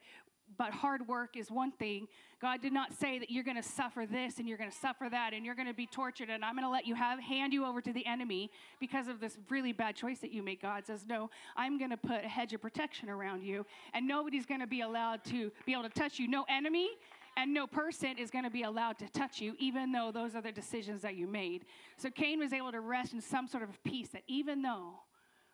but 0.57 0.73
hard 0.73 1.07
work 1.09 1.37
is 1.37 1.51
one 1.51 1.73
thing. 1.73 2.07
God 2.41 2.61
did 2.61 2.73
not 2.73 2.93
say 2.93 3.19
that 3.19 3.31
you're 3.31 3.45
going 3.45 3.57
to 3.57 3.63
suffer 3.63 4.07
this 4.07 4.39
and 4.39 4.49
you're 4.49 4.59
going 4.59 4.71
to 4.71 4.77
suffer 4.77 5.09
that 5.11 5.33
and 5.33 5.45
you're 5.45 5.55
going 5.55 5.69
to 5.69 5.75
be 5.75 5.87
tortured 5.87 6.31
and 6.31 6.45
I'm 6.45 6.55
going 6.55 6.65
to 6.65 6.71
let 6.71 6.87
you 6.87 6.95
have 6.95 7.19
hand 7.19 7.53
you 7.53 7.65
over 7.65 7.81
to 7.81 7.93
the 7.93 8.05
enemy 8.07 8.51
because 8.81 9.09
of 9.09 9.21
this 9.21 9.39
really 9.49 9.73
bad 9.73 9.97
choice 9.97 10.21
that 10.21 10.33
you 10.33 10.43
make. 10.43 10.63
God 10.63 10.87
says, 10.87 11.05
"No, 11.09 11.31
I'm 11.57 11.79
going 11.79 11.91
to 11.91 11.97
put 11.97 12.25
a 12.25 12.29
hedge 12.29 12.53
of 12.53 12.61
protection 12.61 13.09
around 13.09 13.43
you 13.43 13.65
and 13.95 14.07
nobody's 14.07 14.47
going 14.47 14.61
to 14.61 14.67
be 14.67 14.83
allowed 14.83 15.25
to 15.25 15.51
be 15.67 15.73
able 15.73 15.85
to 15.85 15.89
touch 15.89 16.19
you. 16.19 16.29
No 16.29 16.45
enemy 16.49 16.91
and 17.37 17.53
no 17.53 17.67
person 17.67 18.17
is 18.19 18.31
going 18.31 18.45
to 18.45 18.51
be 18.51 18.63
allowed 18.63 18.99
to 18.99 19.09
touch 19.09 19.41
you, 19.41 19.55
even 19.59 19.93
though 19.93 20.13
those 20.13 20.35
are 20.35 20.43
the 20.43 20.53
decisions 20.53 21.03
that 21.03 21.17
you 21.17 21.27
made. 21.27 21.65
So 21.97 22.11
Cain 22.11 22.39
was 22.39 22.53
able 22.53 22.73
to 22.73 22.81
rest 22.81 23.13
in 23.13 23.21
some 23.21 23.49
sort 23.49 23.63
of 23.63 23.83
peace 23.83 24.09
that 24.09 24.23
even 24.29 24.63
though 24.63 25.01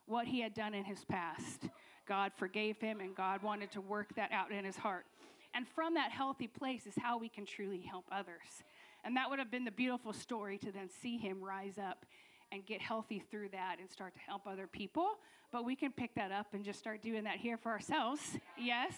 what 0.07 0.27
he 0.27 0.41
had 0.41 0.55
done 0.55 0.75
in 0.75 0.85
his 0.85 1.05
past, 1.05 1.69
God 2.11 2.33
forgave 2.37 2.77
him, 2.81 2.99
and 2.99 3.15
God 3.15 3.41
wanted 3.41 3.71
to 3.71 3.81
work 3.81 4.17
that 4.17 4.33
out 4.33 4.51
in 4.51 4.65
his 4.65 4.77
heart. 4.77 5.07
And 5.55 5.65
from 5.69 5.95
that 5.95 6.11
healthy 6.11 6.49
place 6.49 6.85
is 6.85 6.95
how 7.01 7.19
we 7.19 7.29
can 7.29 7.47
truly 7.47 7.81
help 7.81 8.05
others. 8.11 8.65
And 9.05 9.17
that 9.17 9.31
would 9.31 9.39
have 9.39 9.49
been 9.49 9.65
the 9.65 9.71
beautiful 9.71 10.13
story 10.13 10.59
to 10.59 10.73
then 10.73 10.89
see 11.01 11.19
him 11.19 11.41
rise 11.41 11.79
up 11.79 12.05
and 12.51 12.67
get 12.67 12.81
healthy 12.81 13.23
through 13.31 13.51
that 13.51 13.77
and 13.79 13.89
start 13.89 14.15
to 14.15 14.21
help 14.27 14.49
other 14.49 14.67
people. 14.67 15.21
But 15.53 15.65
we 15.65 15.77
can 15.77 15.93
pick 15.93 16.17
that 16.17 16.33
up 16.33 16.49
and 16.53 16.65
just 16.65 16.81
start 16.81 17.01
doing 17.01 17.23
that 17.25 17.37
here 17.37 17.57
for 17.57 17.71
ourselves. 17.71 18.21
Yes? 18.59 18.93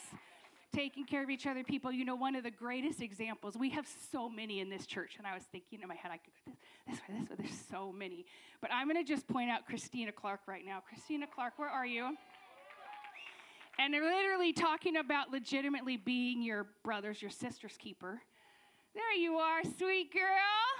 Taking 0.72 1.04
care 1.04 1.22
of 1.22 1.28
each 1.28 1.46
other, 1.46 1.62
people. 1.62 1.92
You 1.92 2.06
know, 2.06 2.14
one 2.14 2.34
of 2.34 2.44
the 2.44 2.50
greatest 2.50 3.02
examples, 3.02 3.58
we 3.58 3.68
have 3.70 3.86
so 4.10 4.26
many 4.26 4.60
in 4.60 4.70
this 4.70 4.86
church. 4.86 5.16
And 5.18 5.26
I 5.26 5.34
was 5.34 5.42
thinking 5.52 5.80
in 5.82 5.88
my 5.88 5.96
head, 5.96 6.12
I 6.12 6.16
could 6.16 6.32
go 6.46 6.52
this, 6.86 6.96
this 6.96 7.08
way, 7.08 7.20
this 7.20 7.28
way. 7.28 7.36
There's 7.40 7.60
so 7.70 7.92
many. 7.92 8.24
But 8.62 8.72
I'm 8.72 8.88
going 8.88 8.96
to 8.96 9.06
just 9.06 9.28
point 9.28 9.50
out 9.50 9.66
Christina 9.66 10.12
Clark 10.12 10.40
right 10.46 10.64
now. 10.64 10.82
Christina 10.88 11.26
Clark, 11.26 11.58
where 11.58 11.68
are 11.68 11.84
you? 11.84 12.16
And 13.82 13.92
they're 13.92 14.04
literally 14.04 14.52
talking 14.52 14.96
about 14.96 15.32
legitimately 15.32 15.96
being 15.96 16.40
your 16.40 16.68
brother's, 16.84 17.20
your 17.20 17.32
sister's 17.32 17.76
keeper. 17.76 18.22
There 18.94 19.12
you 19.14 19.38
are, 19.38 19.64
sweet 19.76 20.12
girl. 20.12 20.22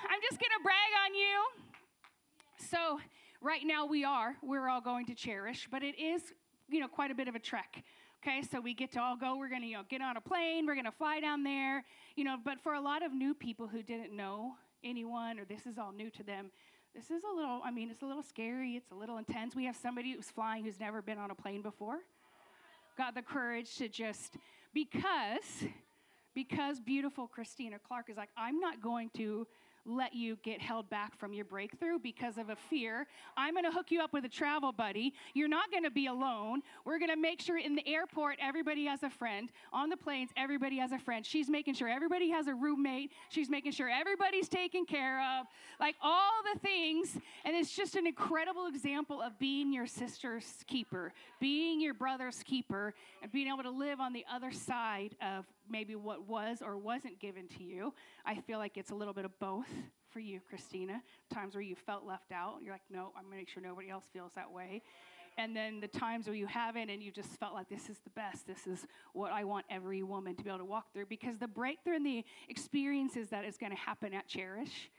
I'm 0.09 0.21
just 0.23 0.41
going 0.41 0.53
to 0.57 0.63
brag 0.63 0.77
on 1.05 1.13
you. 1.13 2.69
So, 2.71 3.01
right 3.41 3.63
now 3.65 3.87
we 3.87 4.05
are. 4.05 4.37
We're 4.41 4.69
all 4.69 4.81
going 4.81 5.07
to 5.07 5.17
Cherish, 5.17 5.67
but 5.69 5.83
it 5.83 5.99
is, 5.99 6.23
you 6.71 6.79
know, 6.79 6.87
quite 6.87 7.11
a 7.11 7.15
bit 7.17 7.27
of 7.27 7.35
a 7.35 7.41
trek. 7.41 7.83
Okay, 8.23 8.41
so 8.41 8.61
we 8.61 8.73
get 8.73 8.93
to 8.93 9.01
all 9.01 9.17
go. 9.17 9.35
We're 9.37 9.49
going 9.49 9.63
to 9.63 9.67
you 9.67 9.79
know, 9.79 9.83
get 9.91 10.01
on 10.01 10.17
a 10.17 10.21
plane. 10.21 10.65
We're 10.65 10.75
going 10.75 10.85
to 10.85 10.93
fly 10.93 11.19
down 11.19 11.43
there. 11.43 11.85
You 12.15 12.23
know, 12.23 12.37
but 12.45 12.61
for 12.61 12.75
a 12.75 12.81
lot 12.81 13.03
of 13.05 13.13
new 13.13 13.35
people 13.35 13.67
who 13.67 13.83
didn't 13.83 14.15
know 14.15 14.53
anyone 14.85 15.41
or 15.41 15.45
this 15.45 15.67
is 15.67 15.77
all 15.77 15.91
new 15.91 16.11
to 16.11 16.23
them, 16.23 16.53
this 16.95 17.11
is 17.11 17.25
a 17.25 17.37
little, 17.37 17.63
I 17.65 17.73
mean, 17.73 17.91
it's 17.91 18.03
a 18.03 18.07
little 18.07 18.23
scary. 18.23 18.77
It's 18.77 18.93
a 18.93 18.95
little 18.95 19.17
intense. 19.17 19.57
We 19.57 19.65
have 19.65 19.75
somebody 19.75 20.13
who's 20.13 20.31
flying 20.31 20.63
who's 20.65 20.79
never 20.79 21.03
been 21.03 21.19
on 21.19 21.33
a 21.33 21.35
plane 21.35 21.63
before. 21.63 21.99
Got 22.97 23.15
the 23.15 23.23
courage 23.23 23.77
to 23.77 23.89
just, 23.89 24.37
because, 24.75 25.65
because 26.35 26.81
beautiful 26.81 27.27
Christina 27.27 27.79
Clark 27.79 28.11
is 28.11 28.17
like, 28.17 28.31
I'm 28.37 28.61
not 28.61 28.83
going 28.83 29.11
to 29.17 29.47
let 29.85 30.15
you 30.15 30.39
get 30.43 30.61
held 30.61 30.89
back 30.89 31.17
from 31.19 31.33
your 31.33 31.45
breakthrough 31.45 31.99
because 31.99 32.39
of 32.39 32.51
a 32.51 32.57
fear. 32.57 33.07
I'm 33.37 33.55
going 33.55 33.65
to 33.65 33.71
hook 33.71 33.91
you 33.91 34.01
up 34.01 34.13
with 34.13 34.25
a 34.25 34.29
travel 34.29 34.73
buddy. 34.73 35.13
You're 35.35 35.49
not 35.49 35.71
going 35.71 35.83
to 35.83 35.91
be 35.91 36.07
alone. 36.07 36.63
We're 36.85 36.99
going 36.99 37.11
to 37.11 37.17
make 37.17 37.41
sure 37.41 37.59
in 37.59 37.75
the 37.75 37.87
airport 37.87 38.39
everybody 38.41 38.87
has 38.87 39.03
a 39.03 39.11
friend. 39.11 39.51
On 39.73 39.89
the 39.89 39.97
planes 39.97 40.31
everybody 40.37 40.79
has 40.79 40.93
a 40.93 40.99
friend. 40.99 41.27
She's 41.27 41.49
making 41.49 41.75
sure 41.75 41.89
everybody 41.89 42.31
has 42.31 42.47
a 42.47 42.55
roommate. 42.55 43.13
She's 43.29 43.51
making 43.51 43.73
sure 43.73 43.89
everybody's 43.89 44.49
taken 44.49 44.85
care 44.87 45.21
of. 45.39 45.47
Like 45.81 45.97
all 46.01 46.43
the 46.53 46.61
things 46.61 47.19
and 47.45 47.57
it's 47.57 47.75
just 47.75 47.97
an 47.97 48.07
incredible 48.07 48.67
example 48.67 49.21
of 49.21 49.39
being 49.39 49.73
your 49.73 49.87
sister's 49.87 50.65
keeper, 50.67 51.13
being 51.41 51.81
your 51.81 51.95
brother's 51.95 52.43
keeper 52.45 52.95
and 53.23 53.33
being 53.33 53.49
able 53.49 53.63
to 53.65 53.71
live 53.71 54.01
on 54.01 54.13
the 54.13 54.25
other 54.33 54.53
side 54.53 55.17
of 55.21 55.45
maybe 55.69 55.95
what 55.95 56.29
was 56.29 56.63
or 56.63 56.77
wasn't 56.77 57.19
given 57.19 57.49
to 57.49 57.65
you. 57.65 57.93
I 58.25 58.37
feel 58.37 58.59
like 58.59 58.77
it's 58.77 58.91
a 58.91 58.95
little 58.95 59.15
bit 59.15 59.25
of 59.25 59.39
both 59.39 59.72
for 60.11 60.21
you, 60.21 60.41
Christina. 60.49 61.03
Times 61.33 61.55
where 61.55 61.63
you 61.63 61.75
felt 61.75 62.05
left 62.05 62.33
out, 62.33 62.59
you're 62.63 62.75
like, 62.75 62.83
no, 62.91 63.13
I'm 63.17 63.25
gonna 63.25 63.37
make 63.37 63.49
sure 63.49 63.63
nobody 63.63 63.91
else 63.91 64.05
feels 64.13 64.33
that 64.35 64.51
way. 64.51 64.83
And 65.39 65.57
then 65.57 65.81
the 65.81 65.89
times 65.89 66.27
where 66.27 66.37
you 66.37 66.47
haven't 66.47 66.91
and 66.91 67.03
you 67.03 67.11
just 67.11 67.31
felt 67.41 67.55
like 67.55 67.69
this 67.69 67.89
is 67.89 67.99
the 68.05 68.11
best, 68.11 68.47
this 68.47 68.67
is 68.67 68.87
what 69.15 69.33
I 69.33 69.45
want 69.45 69.65
every 69.71 70.03
woman 70.03 70.37
to 70.37 70.43
be 70.43 70.51
able 70.51 70.59
to 70.59 70.65
walk 70.65 70.93
through. 70.93 71.07
Because 71.07 71.39
the 71.39 71.49
breakthrough 71.49 71.97
and 71.97 72.05
the 72.05 72.25
experiences 72.49 73.29
that 73.31 73.45
is 73.45 73.57
gonna 73.57 73.75
happen 73.75 74.13
at 74.13 74.29
Cherish 74.29 74.91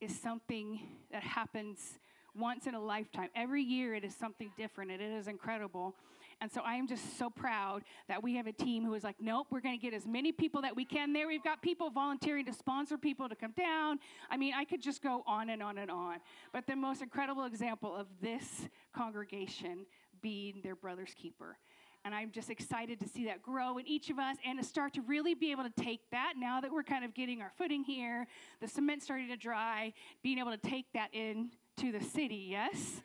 is 0.00 0.18
something 0.18 0.80
that 1.10 1.22
happens 1.22 1.98
once 2.36 2.66
in 2.66 2.74
a 2.74 2.80
lifetime. 2.80 3.30
Every 3.34 3.62
year 3.62 3.94
it 3.94 4.04
is 4.04 4.14
something 4.14 4.50
different 4.56 4.90
and 4.90 5.00
it 5.00 5.10
is 5.10 5.26
incredible. 5.26 5.94
And 6.40 6.52
so 6.52 6.60
I 6.64 6.74
am 6.74 6.86
just 6.86 7.18
so 7.18 7.30
proud 7.30 7.82
that 8.08 8.22
we 8.22 8.34
have 8.34 8.46
a 8.46 8.52
team 8.52 8.84
who 8.84 8.92
is 8.94 9.02
like, 9.02 9.16
nope, 9.20 9.46
we're 9.50 9.60
going 9.60 9.78
to 9.78 9.82
get 9.82 9.94
as 9.94 10.06
many 10.06 10.32
people 10.32 10.62
that 10.62 10.76
we 10.76 10.84
can 10.84 11.14
there. 11.14 11.26
We've 11.26 11.42
got 11.42 11.62
people 11.62 11.88
volunteering 11.88 12.44
to 12.44 12.52
sponsor 12.52 12.98
people 12.98 13.28
to 13.28 13.34
come 13.34 13.52
down. 13.56 13.98
I 14.30 14.36
mean, 14.36 14.52
I 14.54 14.64
could 14.64 14.82
just 14.82 15.02
go 15.02 15.22
on 15.26 15.48
and 15.48 15.62
on 15.62 15.78
and 15.78 15.90
on. 15.90 16.18
But 16.52 16.66
the 16.66 16.76
most 16.76 17.00
incredible 17.00 17.44
example 17.44 17.96
of 17.96 18.06
this 18.20 18.68
congregation 18.94 19.86
being 20.20 20.60
their 20.62 20.76
brother's 20.76 21.14
keeper. 21.14 21.56
And 22.04 22.14
I'm 22.14 22.30
just 22.30 22.50
excited 22.50 23.00
to 23.00 23.08
see 23.08 23.24
that 23.24 23.42
grow 23.42 23.78
in 23.78 23.88
each 23.88 24.10
of 24.10 24.18
us 24.18 24.36
and 24.46 24.58
to 24.60 24.64
start 24.64 24.94
to 24.94 25.00
really 25.02 25.34
be 25.34 25.50
able 25.50 25.64
to 25.64 25.82
take 25.82 26.02
that 26.12 26.34
now 26.36 26.60
that 26.60 26.70
we're 26.70 26.84
kind 26.84 27.04
of 27.04 27.14
getting 27.14 27.42
our 27.42 27.50
footing 27.56 27.82
here, 27.82 28.28
the 28.60 28.68
cement 28.68 29.02
starting 29.02 29.28
to 29.28 29.36
dry, 29.36 29.92
being 30.22 30.38
able 30.38 30.52
to 30.52 30.56
take 30.58 30.86
that 30.92 31.08
in 31.12 31.50
to 31.78 31.90
the 31.90 32.00
city. 32.00 32.46
Yes? 32.50 33.02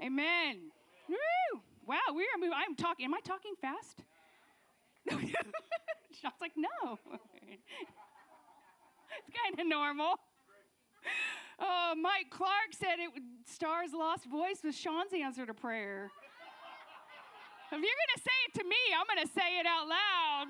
Amen. 0.00 0.70
Woo! 1.08 1.60
Wow, 1.88 2.12
we 2.14 2.24
are 2.24 2.36
moving. 2.36 2.52
I'm 2.52 2.76
talking. 2.76 3.06
Am 3.06 3.14
I 3.14 3.20
talking 3.24 3.54
fast? 3.62 4.04
Sean's 5.08 6.34
like, 6.38 6.52
no. 6.54 6.98
it's 9.16 9.32
kind 9.32 9.58
of 9.58 9.66
normal. 9.66 10.16
Oh, 11.58 11.94
Mike 11.96 12.28
Clark 12.28 12.76
said 12.78 13.00
it 13.00 13.08
Star's 13.46 13.94
lost 13.94 14.26
voice 14.26 14.60
was 14.62 14.76
Sean's 14.76 15.14
answer 15.14 15.46
to 15.46 15.54
prayer. 15.54 16.10
If 17.72 17.72
you're 17.72 17.80
going 17.80 18.14
to 18.16 18.22
say 18.22 18.36
it 18.48 18.54
to 18.60 18.64
me, 18.68 18.76
I'm 18.92 19.06
going 19.08 19.26
to 19.26 19.32
say 19.32 19.58
it 19.58 19.64
out 19.64 19.88
loud. 19.88 20.46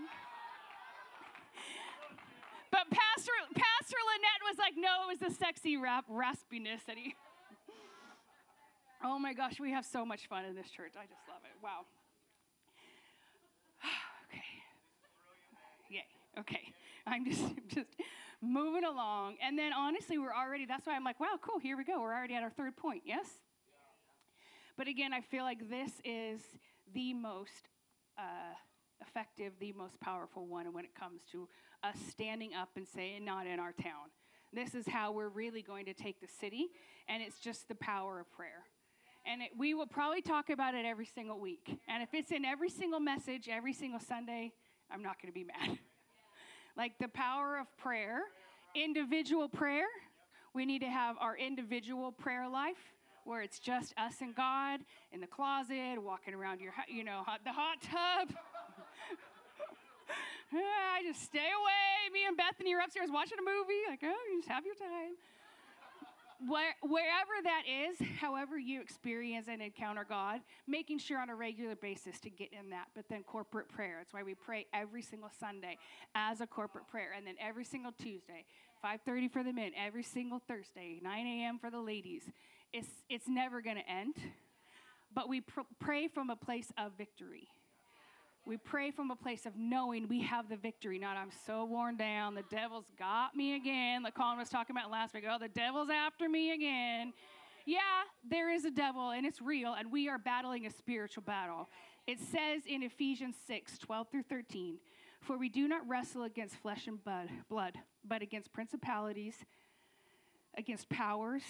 But 2.72 2.90
Pastor, 2.90 3.32
Pastor 3.54 3.96
Lynette 4.10 4.42
was 4.42 4.58
like, 4.58 4.74
no, 4.76 5.06
it 5.06 5.20
was 5.20 5.20
the 5.20 5.30
sexy 5.38 5.76
rap, 5.76 6.04
raspiness 6.10 6.84
that 6.86 6.96
he. 6.96 7.14
Oh 9.02 9.18
my 9.18 9.32
gosh, 9.32 9.60
we 9.60 9.70
have 9.70 9.84
so 9.84 10.04
much 10.04 10.26
fun 10.26 10.44
in 10.44 10.56
this 10.56 10.70
church. 10.70 10.92
I 10.96 11.06
just 11.06 11.22
love 11.28 11.40
it. 11.44 11.52
Wow. 11.62 11.86
okay. 14.28 14.42
Yay. 15.88 16.04
Okay. 16.40 16.72
I'm 17.06 17.24
just 17.24 17.42
just 17.68 17.90
moving 18.42 18.84
along. 18.84 19.36
And 19.40 19.56
then 19.56 19.72
honestly, 19.72 20.18
we're 20.18 20.34
already 20.34 20.66
that's 20.66 20.86
why 20.86 20.96
I'm 20.96 21.04
like, 21.04 21.20
wow, 21.20 21.38
cool, 21.40 21.60
here 21.60 21.76
we 21.76 21.84
go. 21.84 22.00
We're 22.00 22.14
already 22.14 22.34
at 22.34 22.42
our 22.42 22.50
third 22.50 22.76
point. 22.76 23.02
Yes? 23.04 23.26
But 24.76 24.88
again, 24.88 25.12
I 25.12 25.20
feel 25.20 25.44
like 25.44 25.68
this 25.70 25.92
is 26.04 26.40
the 26.92 27.14
most 27.14 27.68
uh, 28.18 28.54
effective, 29.00 29.52
the 29.60 29.72
most 29.72 30.00
powerful 30.00 30.46
one 30.46 30.72
when 30.72 30.84
it 30.84 30.94
comes 30.94 31.20
to 31.32 31.48
us 31.84 31.96
standing 32.10 32.54
up 32.54 32.70
and 32.76 32.86
saying, 32.86 33.24
not 33.24 33.46
in 33.46 33.60
our 33.60 33.72
town. 33.72 34.10
This 34.52 34.74
is 34.74 34.86
how 34.88 35.12
we're 35.12 35.28
really 35.28 35.62
going 35.62 35.84
to 35.86 35.94
take 35.94 36.20
the 36.20 36.28
city, 36.40 36.68
and 37.08 37.22
it's 37.22 37.38
just 37.38 37.68
the 37.68 37.74
power 37.74 38.18
of 38.18 38.30
prayer 38.30 38.64
and 39.28 39.42
it, 39.42 39.50
we 39.56 39.74
will 39.74 39.86
probably 39.86 40.22
talk 40.22 40.48
about 40.48 40.74
it 40.74 40.86
every 40.86 41.06
single 41.06 41.38
week. 41.38 41.78
And 41.86 42.02
if 42.02 42.14
it's 42.14 42.32
in 42.32 42.44
every 42.44 42.70
single 42.70 42.98
message, 42.98 43.48
every 43.50 43.74
single 43.74 44.00
Sunday, 44.00 44.52
I'm 44.90 45.02
not 45.02 45.20
going 45.20 45.32
to 45.32 45.38
be 45.38 45.44
mad. 45.44 45.78
like 46.76 46.98
the 46.98 47.08
power 47.08 47.58
of 47.58 47.66
prayer, 47.76 48.22
individual 48.74 49.48
prayer, 49.48 49.86
we 50.54 50.64
need 50.64 50.80
to 50.80 50.88
have 50.88 51.16
our 51.20 51.36
individual 51.36 52.10
prayer 52.10 52.48
life 52.48 52.94
where 53.24 53.42
it's 53.42 53.58
just 53.58 53.92
us 53.98 54.22
and 54.22 54.34
God 54.34 54.80
in 55.12 55.20
the 55.20 55.26
closet, 55.26 56.02
walking 56.02 56.32
around 56.32 56.62
your, 56.62 56.72
you 56.88 57.04
know, 57.04 57.22
hot, 57.26 57.40
the 57.44 57.52
hot 57.52 57.82
tub. 57.82 58.34
I 60.50 61.02
just 61.06 61.22
stay 61.22 61.38
away. 61.38 62.10
Me 62.14 62.20
and 62.26 62.34
Bethany 62.34 62.74
are 62.74 62.80
upstairs 62.80 63.10
watching 63.12 63.36
a 63.38 63.44
movie. 63.44 63.82
Like, 63.90 64.00
oh, 64.02 64.16
you 64.32 64.38
just 64.38 64.48
have 64.48 64.64
your 64.64 64.74
time 64.74 65.18
where, 66.46 66.74
wherever 66.82 67.32
that 67.42 67.62
is, 67.66 67.98
however 68.20 68.58
you 68.58 68.80
experience 68.80 69.46
and 69.50 69.60
encounter 69.60 70.04
God, 70.08 70.40
making 70.66 70.98
sure 70.98 71.18
on 71.18 71.30
a 71.30 71.34
regular 71.34 71.74
basis 71.74 72.20
to 72.20 72.30
get 72.30 72.52
in 72.52 72.70
that. 72.70 72.88
But 72.94 73.06
then 73.08 73.22
corporate 73.24 73.68
prayer. 73.68 73.96
That's 73.98 74.12
why 74.12 74.22
we 74.22 74.34
pray 74.34 74.66
every 74.72 75.02
single 75.02 75.30
Sunday 75.40 75.78
as 76.14 76.40
a 76.40 76.46
corporate 76.46 76.86
prayer, 76.86 77.10
and 77.16 77.26
then 77.26 77.34
every 77.40 77.64
single 77.64 77.92
Tuesday, 77.92 78.44
5:30 78.84 79.28
for 79.28 79.42
the 79.42 79.52
men, 79.52 79.72
every 79.76 80.04
single 80.04 80.38
Thursday, 80.38 81.00
9 81.02 81.26
a.m. 81.26 81.58
for 81.58 81.70
the 81.70 81.80
ladies. 81.80 82.22
It's 82.72 82.88
it's 83.08 83.26
never 83.26 83.60
going 83.60 83.76
to 83.76 83.88
end, 83.88 84.14
but 85.14 85.28
we 85.28 85.40
pr- 85.40 85.60
pray 85.80 86.06
from 86.06 86.30
a 86.30 86.36
place 86.36 86.70
of 86.76 86.92
victory. 86.96 87.48
We 88.48 88.56
pray 88.56 88.90
from 88.90 89.10
a 89.10 89.14
place 89.14 89.44
of 89.44 89.58
knowing 89.58 90.08
we 90.08 90.22
have 90.22 90.48
the 90.48 90.56
victory, 90.56 90.98
not 90.98 91.18
I'm 91.18 91.28
so 91.44 91.66
worn 91.66 91.98
down, 91.98 92.34
the 92.34 92.44
devil's 92.48 92.86
got 92.98 93.36
me 93.36 93.56
again, 93.56 94.02
like 94.02 94.14
Colin 94.14 94.38
was 94.38 94.48
talking 94.48 94.74
about 94.74 94.90
last 94.90 95.12
week. 95.12 95.24
Oh, 95.30 95.36
the 95.38 95.48
devil's 95.48 95.90
after 95.90 96.30
me 96.30 96.52
again. 96.52 97.12
Yeah, 97.66 97.80
there 98.26 98.50
is 98.50 98.64
a 98.64 98.70
devil 98.70 99.10
and 99.10 99.26
it's 99.26 99.42
real, 99.42 99.74
and 99.74 99.92
we 99.92 100.08
are 100.08 100.16
battling 100.16 100.64
a 100.64 100.70
spiritual 100.70 101.24
battle. 101.24 101.68
It 102.06 102.20
says 102.20 102.62
in 102.66 102.82
Ephesians 102.82 103.34
6 103.46 103.76
12 103.76 104.08
through 104.10 104.22
13, 104.22 104.78
For 105.20 105.36
we 105.36 105.50
do 105.50 105.68
not 105.68 105.86
wrestle 105.86 106.22
against 106.22 106.56
flesh 106.56 106.86
and 106.86 106.98
blood, 107.50 107.74
but 108.02 108.22
against 108.22 108.54
principalities, 108.54 109.34
against 110.56 110.88
powers, 110.88 111.42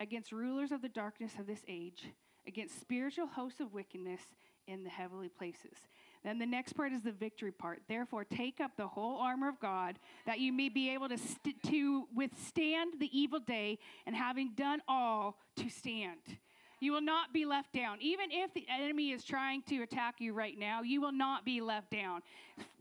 against 0.00 0.32
rulers 0.32 0.72
of 0.72 0.82
the 0.82 0.88
darkness 0.88 1.34
of 1.38 1.46
this 1.46 1.62
age, 1.68 2.02
against 2.48 2.80
spiritual 2.80 3.28
hosts 3.28 3.60
of 3.60 3.72
wickedness 3.72 4.22
in 4.66 4.82
the 4.82 4.90
heavenly 4.90 5.28
places. 5.28 5.76
Then 6.24 6.38
the 6.38 6.46
next 6.46 6.74
part 6.74 6.92
is 6.92 7.02
the 7.02 7.12
victory 7.12 7.50
part. 7.50 7.82
Therefore, 7.88 8.24
take 8.24 8.60
up 8.60 8.72
the 8.76 8.86
whole 8.86 9.18
armor 9.18 9.48
of 9.48 9.58
God 9.58 9.98
that 10.24 10.38
you 10.38 10.52
may 10.52 10.68
be 10.68 10.90
able 10.90 11.08
to, 11.08 11.18
st- 11.18 11.62
to 11.64 12.06
withstand 12.14 12.94
the 13.00 13.10
evil 13.16 13.40
day 13.40 13.78
and 14.06 14.14
having 14.14 14.52
done 14.54 14.80
all 14.86 15.38
to 15.56 15.68
stand. 15.68 16.38
You 16.82 16.90
will 16.90 17.00
not 17.00 17.32
be 17.32 17.44
left 17.44 17.72
down. 17.72 17.98
Even 18.00 18.32
if 18.32 18.52
the 18.54 18.66
enemy 18.68 19.12
is 19.12 19.22
trying 19.22 19.62
to 19.68 19.82
attack 19.82 20.16
you 20.18 20.32
right 20.32 20.58
now, 20.58 20.82
you 20.82 21.00
will 21.00 21.12
not 21.12 21.44
be 21.44 21.60
left 21.60 21.90
down. 21.90 22.22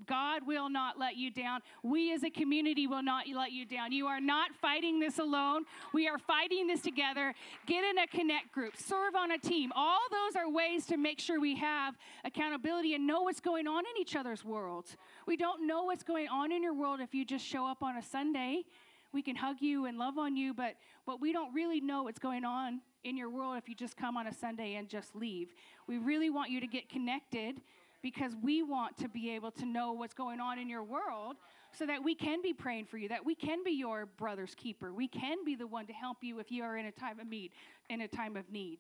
God 0.08 0.42
will 0.48 0.70
not 0.70 0.98
let 0.98 1.18
you 1.18 1.30
down. 1.30 1.62
We 1.84 2.12
as 2.12 2.24
a 2.24 2.32
community 2.32 2.88
will 2.88 3.04
not 3.04 3.26
let 3.28 3.52
you 3.52 3.64
down. 3.64 3.92
You 3.92 4.08
are 4.08 4.20
not 4.20 4.56
fighting 4.60 5.00
this 5.00 5.20
alone. 5.20 5.66
We 5.94 6.08
are 6.08 6.18
fighting 6.18 6.66
this 6.66 6.82
together. 6.82 7.36
Get 7.68 7.84
in 7.84 8.00
a 8.00 8.08
connect 8.08 8.52
group, 8.52 8.76
serve 8.76 9.16
on 9.16 9.34
a 9.34 9.38
team. 9.38 9.72
All 9.76 10.00
those 10.10 10.36
are 10.36 10.50
ways 10.50 10.88
to 10.88 10.98
make 10.98 11.20
sure 11.20 11.40
we 11.40 11.56
have 11.58 11.96
accountability 12.26 12.96
and 12.96 13.06
know 13.06 13.22
what's 13.22 13.40
going 13.40 13.68
on 13.68 13.84
in 13.86 14.02
each 14.02 14.16
other's 14.16 14.44
worlds. 14.44 14.98
We 15.28 15.38
don't 15.38 15.68
know 15.68 15.84
what's 15.84 16.04
going 16.04 16.28
on 16.28 16.52
in 16.52 16.64
your 16.64 16.74
world 16.74 17.02
if 17.02 17.14
you 17.14 17.24
just 17.24 17.46
show 17.46 17.68
up 17.68 17.84
on 17.84 17.98
a 17.98 18.02
Sunday. 18.02 18.64
We 19.14 19.22
can 19.22 19.36
hug 19.36 19.58
you 19.60 19.86
and 19.86 19.98
love 19.98 20.18
on 20.18 20.36
you, 20.38 20.54
but, 20.54 20.76
but 21.06 21.20
we 21.20 21.34
don't 21.34 21.54
really 21.54 21.82
know 21.82 22.04
what's 22.04 22.20
going 22.20 22.46
on 22.46 22.82
in 23.04 23.18
your 23.18 23.30
world 23.30 23.58
if 23.58 23.68
you 23.68 23.76
just 23.76 23.98
come 23.98 24.16
on 24.16 24.28
a 24.28 24.34
Sunday 24.34 24.76
and 24.76 24.88
just 24.88 25.16
leave. 25.16 25.54
We 25.88 25.98
really 25.98 26.30
want 26.30 26.50
you 26.50 26.62
to 26.62 26.68
get 26.68 26.90
connected 26.90 27.62
because 28.02 28.34
we 28.42 28.64
want 28.64 28.98
to 28.98 29.10
be 29.10 29.32
able 29.32 29.52
to 29.52 29.66
know 29.66 29.92
what's 29.92 30.14
going 30.14 30.40
on 30.40 30.58
in 30.58 30.70
your 30.70 30.84
world 30.84 31.38
so 31.72 31.86
that 31.86 32.04
we 32.04 32.16
can 32.16 32.42
be 32.42 32.54
praying 32.54 32.86
for 32.86 32.98
you, 32.98 33.08
that 33.10 33.26
we 33.26 33.36
can 33.36 33.64
be 33.64 33.72
your 33.72 34.08
brother's 34.18 34.56
keeper. 34.56 34.94
We 34.94 35.08
can 35.08 35.44
be 35.46 35.56
the 35.56 35.68
one 35.68 35.88
to 35.88 35.94
help 35.94 36.18
you 36.22 36.40
if 36.40 36.52
you 36.52 36.64
are 36.64 36.78
in 36.78 36.86
a 36.86 36.92
time 36.92 37.20
of 37.20 37.28
need, 37.28 37.52
in 37.90 38.02
a 38.02 38.08
time 38.08 38.36
of 38.36 38.52
need. 38.52 38.80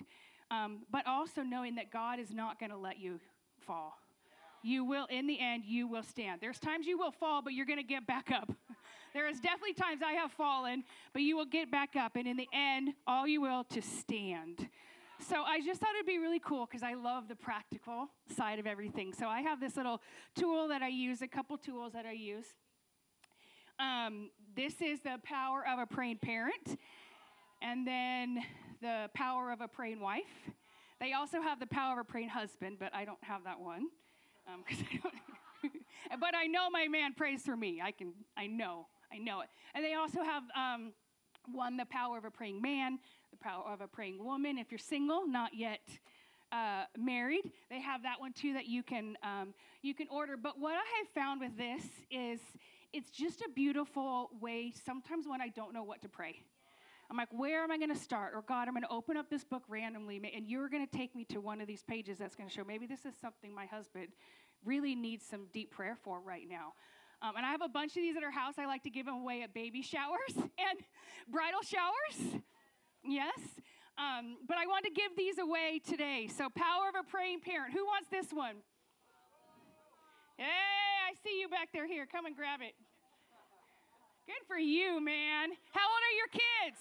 Um, 0.49 0.79
but 0.91 1.07
also 1.07 1.43
knowing 1.43 1.75
that 1.75 1.91
God 1.91 2.19
is 2.19 2.31
not 2.31 2.59
going 2.59 2.71
to 2.71 2.77
let 2.77 2.99
you 2.99 3.19
fall. 3.65 3.97
You 4.63 4.83
will, 4.83 5.07
in 5.09 5.27
the 5.27 5.39
end, 5.39 5.63
you 5.65 5.87
will 5.87 6.03
stand. 6.03 6.41
There's 6.41 6.59
times 6.59 6.85
you 6.85 6.97
will 6.97 7.11
fall, 7.11 7.41
but 7.41 7.53
you're 7.53 7.65
going 7.65 7.79
to 7.79 7.83
get 7.83 8.05
back 8.05 8.31
up. 8.31 8.51
there 9.13 9.27
is 9.27 9.39
definitely 9.39 9.73
times 9.73 10.01
I 10.05 10.13
have 10.13 10.31
fallen, 10.31 10.83
but 11.13 11.21
you 11.21 11.35
will 11.35 11.45
get 11.45 11.69
back 11.69 11.95
up. 11.95 12.15
And 12.15 12.27
in 12.27 12.37
the 12.37 12.47
end, 12.53 12.93
all 13.05 13.27
you 13.27 13.41
will 13.41 13.63
to 13.65 13.81
stand. 13.81 14.69
So 15.27 15.43
I 15.43 15.61
just 15.61 15.79
thought 15.79 15.93
it'd 15.95 16.07
be 16.07 16.17
really 16.17 16.39
cool 16.39 16.65
because 16.65 16.81
I 16.81 16.95
love 16.95 17.27
the 17.27 17.35
practical 17.35 18.09
side 18.35 18.57
of 18.57 18.65
everything. 18.65 19.13
So 19.13 19.27
I 19.27 19.41
have 19.41 19.59
this 19.59 19.77
little 19.77 20.01
tool 20.35 20.67
that 20.69 20.81
I 20.81 20.87
use, 20.87 21.21
a 21.21 21.27
couple 21.27 21.57
tools 21.57 21.93
that 21.93 22.05
I 22.05 22.13
use. 22.13 22.45
Um, 23.79 24.31
this 24.55 24.81
is 24.81 24.99
the 25.01 25.19
power 25.23 25.63
of 25.67 25.79
a 25.79 25.85
praying 25.85 26.17
parent, 26.17 26.77
and 27.61 27.85
then 27.85 28.39
the 28.81 29.09
power 29.13 29.51
of 29.51 29.61
a 29.61 29.67
praying 29.67 29.99
wife. 29.99 30.23
They 30.99 31.13
also 31.13 31.41
have 31.41 31.59
the 31.59 31.67
power 31.67 31.99
of 31.99 32.07
a 32.07 32.09
praying 32.11 32.29
husband, 32.29 32.77
but 32.79 32.93
I 32.93 33.05
don't 33.05 33.23
have 33.23 33.43
that 33.43 33.59
one. 33.59 33.87
Um, 34.47 34.63
I 34.69 34.99
don't 35.03 35.13
but 36.19 36.35
I 36.35 36.47
know 36.47 36.69
my 36.69 36.87
man 36.87 37.13
prays 37.13 37.43
for 37.43 37.55
me. 37.55 37.81
I 37.83 37.91
can, 37.91 38.13
I 38.35 38.47
know, 38.47 38.87
I 39.13 39.17
know 39.17 39.41
it. 39.41 39.49
And 39.73 39.83
they 39.83 39.93
also 39.93 40.23
have 40.23 40.43
um, 40.55 40.93
one, 41.51 41.77
the 41.77 41.85
power 41.85 42.17
of 42.17 42.25
a 42.25 42.31
praying 42.31 42.61
man, 42.61 42.99
the 43.31 43.37
power 43.37 43.63
of 43.71 43.81
a 43.81 43.87
praying 43.87 44.23
woman. 44.23 44.57
If 44.57 44.71
you're 44.71 44.79
single, 44.79 45.27
not 45.27 45.51
yet 45.53 45.81
uh, 46.51 46.83
married, 46.97 47.51
they 47.69 47.81
have 47.81 48.03
that 48.03 48.19
one 48.19 48.33
too 48.33 48.53
that 48.53 48.67
you 48.67 48.83
can 48.83 49.17
um, 49.23 49.53
you 49.81 49.93
can 49.93 50.07
order. 50.09 50.37
But 50.37 50.59
what 50.59 50.73
I 50.73 50.99
have 50.99 51.07
found 51.13 51.41
with 51.41 51.57
this 51.57 51.83
is 52.09 52.39
it's 52.93 53.09
just 53.09 53.41
a 53.41 53.49
beautiful 53.49 54.29
way. 54.39 54.73
Sometimes 54.85 55.27
when 55.27 55.41
I 55.41 55.47
don't 55.49 55.73
know 55.73 55.83
what 55.83 56.01
to 56.01 56.09
pray. 56.09 56.41
I'm 57.09 57.17
like, 57.17 57.27
where 57.31 57.61
am 57.61 57.71
I 57.71 57.77
going 57.77 57.93
to 57.93 57.99
start? 57.99 58.31
Or 58.33 58.41
God, 58.41 58.69
I'm 58.69 58.73
going 58.73 58.83
to 58.83 58.89
open 58.89 59.17
up 59.17 59.29
this 59.29 59.43
book 59.43 59.63
randomly, 59.67 60.21
and 60.33 60.47
you're 60.47 60.69
going 60.69 60.87
to 60.87 60.97
take 60.97 61.13
me 61.13 61.25
to 61.25 61.41
one 61.41 61.59
of 61.59 61.67
these 61.67 61.83
pages 61.83 62.17
that's 62.17 62.37
going 62.37 62.47
to 62.47 62.55
show 62.55 62.63
maybe 62.63 62.85
this 62.85 63.05
is 63.05 63.13
something 63.19 63.53
my 63.53 63.65
husband 63.65 64.07
really 64.63 64.95
needs 64.95 65.25
some 65.25 65.47
deep 65.51 65.71
prayer 65.71 65.97
for 66.01 66.21
right 66.21 66.47
now. 66.49 66.71
Um, 67.21 67.35
and 67.37 67.45
I 67.45 67.51
have 67.51 67.61
a 67.61 67.69
bunch 67.69 67.95
of 67.95 68.01
these 68.01 68.17
at 68.17 68.23
our 68.23 68.31
house. 68.31 68.55
I 68.57 68.65
like 68.65 68.83
to 68.83 68.89
give 68.89 69.05
them 69.05 69.15
away 69.15 69.43
at 69.43 69.53
baby 69.53 69.81
showers 69.81 70.33
and 70.35 70.79
bridal 71.29 71.61
showers. 71.61 72.41
Yes. 73.05 73.37
Um, 73.97 74.37
but 74.47 74.57
I 74.57 74.65
want 74.65 74.85
to 74.85 74.91
give 74.91 75.15
these 75.15 75.37
away 75.37 75.81
today. 75.87 76.27
So, 76.27 76.49
Power 76.49 76.89
of 76.89 76.95
a 76.99 77.03
Praying 77.07 77.41
Parent. 77.41 77.73
Who 77.73 77.85
wants 77.85 78.09
this 78.09 78.33
one? 78.33 78.55
Hey, 80.37 80.45
I 80.45 81.13
see 81.23 81.39
you 81.39 81.47
back 81.47 81.69
there. 81.71 81.85
Here, 81.85 82.07
come 82.11 82.25
and 82.25 82.35
grab 82.35 82.61
it. 82.61 82.73
Good 84.25 84.47
for 84.47 84.57
you, 84.57 84.99
man. 85.03 85.49
How 85.73 85.85
old 85.85 86.01
are 86.01 86.15
your 86.17 86.27
kids? 86.31 86.79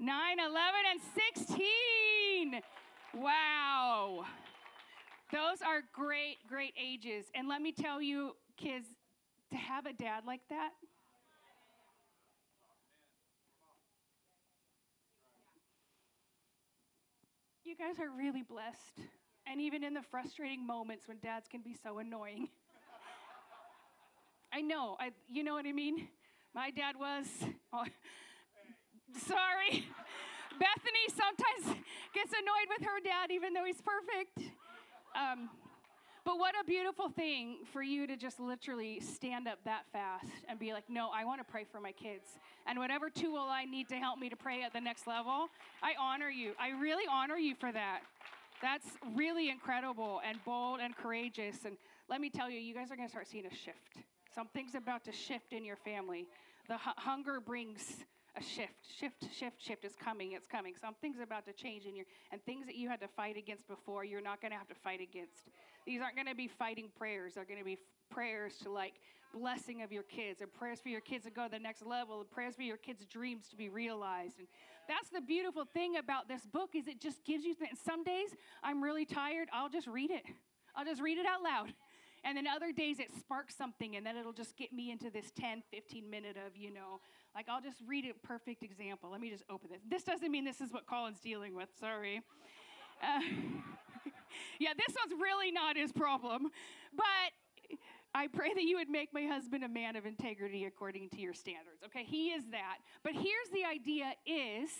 Nine, 0.00 0.38
11, 0.40 0.56
and 0.90 1.00
16. 1.36 2.60
Wow. 3.14 4.24
Those 5.30 5.60
are 5.60 5.82
great, 5.92 6.38
great 6.48 6.72
ages. 6.82 7.26
And 7.34 7.48
let 7.48 7.60
me 7.60 7.70
tell 7.72 8.00
you, 8.00 8.32
kids, 8.56 8.86
to 9.50 9.56
have 9.56 9.84
a 9.84 9.92
dad 9.92 10.24
like 10.26 10.40
that, 10.48 10.70
you 17.64 17.76
guys 17.76 18.00
are 18.00 18.10
really 18.10 18.42
blessed. 18.42 19.00
And 19.46 19.60
even 19.60 19.84
in 19.84 19.92
the 19.92 20.02
frustrating 20.02 20.66
moments 20.66 21.06
when 21.06 21.18
dads 21.18 21.46
can 21.48 21.60
be 21.60 21.76
so 21.82 21.98
annoying. 21.98 22.48
I 24.52 24.62
know, 24.62 24.96
I, 24.98 25.10
you 25.30 25.44
know 25.44 25.52
what 25.52 25.66
I 25.66 25.72
mean? 25.72 26.08
My 26.54 26.70
dad 26.70 26.96
was, 26.98 27.26
oh, 27.72 27.84
sorry. 29.26 29.84
Bethany 30.58 31.04
sometimes 31.08 31.78
gets 32.14 32.32
annoyed 32.32 32.68
with 32.78 32.86
her 32.86 33.00
dad, 33.04 33.30
even 33.30 33.52
though 33.52 33.64
he's 33.64 33.80
perfect. 33.82 34.57
Um, 35.18 35.48
but 36.24 36.38
what 36.38 36.54
a 36.60 36.64
beautiful 36.64 37.08
thing 37.08 37.58
for 37.72 37.82
you 37.82 38.06
to 38.06 38.16
just 38.16 38.38
literally 38.38 39.00
stand 39.00 39.48
up 39.48 39.58
that 39.64 39.86
fast 39.92 40.26
and 40.48 40.58
be 40.58 40.72
like, 40.72 40.84
no, 40.88 41.10
I 41.12 41.24
want 41.24 41.40
to 41.40 41.44
pray 41.50 41.64
for 41.64 41.80
my 41.80 41.90
kids. 41.90 42.38
And 42.66 42.78
whatever 42.78 43.08
tool 43.10 43.46
I 43.48 43.64
need 43.64 43.88
to 43.88 43.96
help 43.96 44.18
me 44.18 44.28
to 44.28 44.36
pray 44.36 44.62
at 44.62 44.72
the 44.72 44.80
next 44.80 45.06
level, 45.06 45.48
I 45.82 45.94
honor 45.98 46.28
you. 46.28 46.52
I 46.60 46.78
really 46.78 47.04
honor 47.10 47.36
you 47.36 47.54
for 47.54 47.72
that. 47.72 48.00
That's 48.60 48.86
really 49.14 49.48
incredible 49.48 50.20
and 50.24 50.38
bold 50.44 50.80
and 50.80 50.96
courageous. 50.96 51.64
And 51.64 51.76
let 52.08 52.20
me 52.20 52.28
tell 52.30 52.50
you, 52.50 52.60
you 52.60 52.74
guys 52.74 52.90
are 52.90 52.96
going 52.96 53.08
to 53.08 53.12
start 53.12 53.26
seeing 53.26 53.46
a 53.46 53.54
shift. 53.54 54.04
Something's 54.34 54.74
about 54.74 55.04
to 55.04 55.12
shift 55.12 55.52
in 55.52 55.64
your 55.64 55.76
family. 55.76 56.26
The 56.68 56.74
hu- 56.74 56.90
hunger 56.96 57.40
brings 57.40 58.04
a 58.38 58.42
shift. 58.42 58.86
Shift, 58.98 59.24
shift, 59.34 59.62
shift 59.62 59.84
is 59.84 59.94
coming. 59.96 60.32
It's 60.32 60.46
coming. 60.46 60.74
Something's 60.80 61.20
about 61.20 61.46
to 61.46 61.52
change 61.52 61.86
in 61.86 61.96
your 61.96 62.06
and 62.32 62.42
things 62.44 62.66
that 62.66 62.76
you 62.76 62.88
had 62.88 63.00
to 63.00 63.08
fight 63.08 63.36
against 63.36 63.66
before, 63.66 64.04
you're 64.04 64.20
not 64.20 64.40
going 64.40 64.52
to 64.52 64.58
have 64.58 64.68
to 64.68 64.74
fight 64.74 65.00
against. 65.00 65.48
These 65.86 66.00
aren't 66.00 66.14
going 66.14 66.28
to 66.28 66.34
be 66.34 66.48
fighting 66.48 66.88
prayers. 66.96 67.34
They're 67.34 67.44
going 67.44 67.58
to 67.58 67.64
be 67.64 67.74
f- 67.74 67.78
prayers 68.10 68.54
to 68.62 68.70
like 68.70 68.94
blessing 69.34 69.82
of 69.82 69.92
your 69.92 70.04
kids 70.04 70.40
and 70.40 70.52
prayers 70.52 70.80
for 70.80 70.88
your 70.88 71.00
kids 71.00 71.24
to 71.24 71.30
go 71.30 71.44
to 71.44 71.50
the 71.50 71.58
next 71.58 71.84
level 71.84 72.20
and 72.20 72.30
prayers 72.30 72.54
for 72.54 72.62
your 72.62 72.76
kids' 72.76 73.04
dreams 73.04 73.48
to 73.50 73.56
be 73.56 73.68
realized. 73.68 74.38
And 74.38 74.48
that's 74.88 75.10
the 75.10 75.20
beautiful 75.20 75.64
thing 75.64 75.96
about 75.96 76.28
this 76.28 76.46
book 76.46 76.70
is 76.74 76.86
it 76.86 77.00
just 77.00 77.24
gives 77.24 77.44
you 77.44 77.54
things. 77.54 77.78
Some 77.84 78.04
days 78.04 78.30
I'm 78.62 78.82
really 78.82 79.04
tired. 79.04 79.48
I'll 79.52 79.68
just 79.68 79.86
read 79.86 80.10
it. 80.10 80.24
I'll 80.76 80.84
just 80.84 81.02
read 81.02 81.18
it 81.18 81.26
out 81.26 81.42
loud. 81.42 81.74
And 82.24 82.36
then 82.36 82.46
other 82.46 82.72
days 82.72 82.98
it 82.98 83.10
sparks 83.16 83.54
something, 83.54 83.96
and 83.96 84.04
then 84.04 84.16
it'll 84.16 84.32
just 84.32 84.56
get 84.56 84.72
me 84.72 84.90
into 84.90 85.08
this 85.08 85.30
10, 85.38 85.62
15 85.70 86.10
minute 86.10 86.36
of, 86.36 86.56
you 86.56 86.72
know, 86.72 87.00
like 87.34 87.46
I'll 87.48 87.60
just 87.60 87.78
read 87.86 88.04
a 88.04 88.26
perfect 88.26 88.62
example. 88.62 89.10
Let 89.10 89.20
me 89.20 89.30
just 89.30 89.44
open 89.50 89.70
this. 89.70 89.80
This 89.88 90.02
doesn't 90.02 90.30
mean 90.30 90.44
this 90.44 90.60
is 90.60 90.72
what 90.72 90.86
Colin's 90.86 91.20
dealing 91.20 91.54
with, 91.54 91.68
sorry. 91.78 92.22
Uh, 93.02 93.20
yeah, 94.58 94.70
this 94.76 94.96
one's 94.96 95.20
really 95.20 95.50
not 95.50 95.76
his 95.76 95.92
problem. 95.92 96.48
But 96.96 97.76
I 98.14 98.26
pray 98.26 98.52
that 98.54 98.62
you 98.62 98.76
would 98.76 98.88
make 98.88 99.12
my 99.12 99.26
husband 99.26 99.64
a 99.64 99.68
man 99.68 99.96
of 99.96 100.06
integrity 100.06 100.64
according 100.64 101.10
to 101.10 101.20
your 101.20 101.34
standards. 101.34 101.82
Okay, 101.84 102.04
he 102.04 102.28
is 102.28 102.44
that. 102.50 102.78
But 103.04 103.12
here's 103.12 103.48
the 103.52 103.64
idea 103.64 104.12
is 104.26 104.70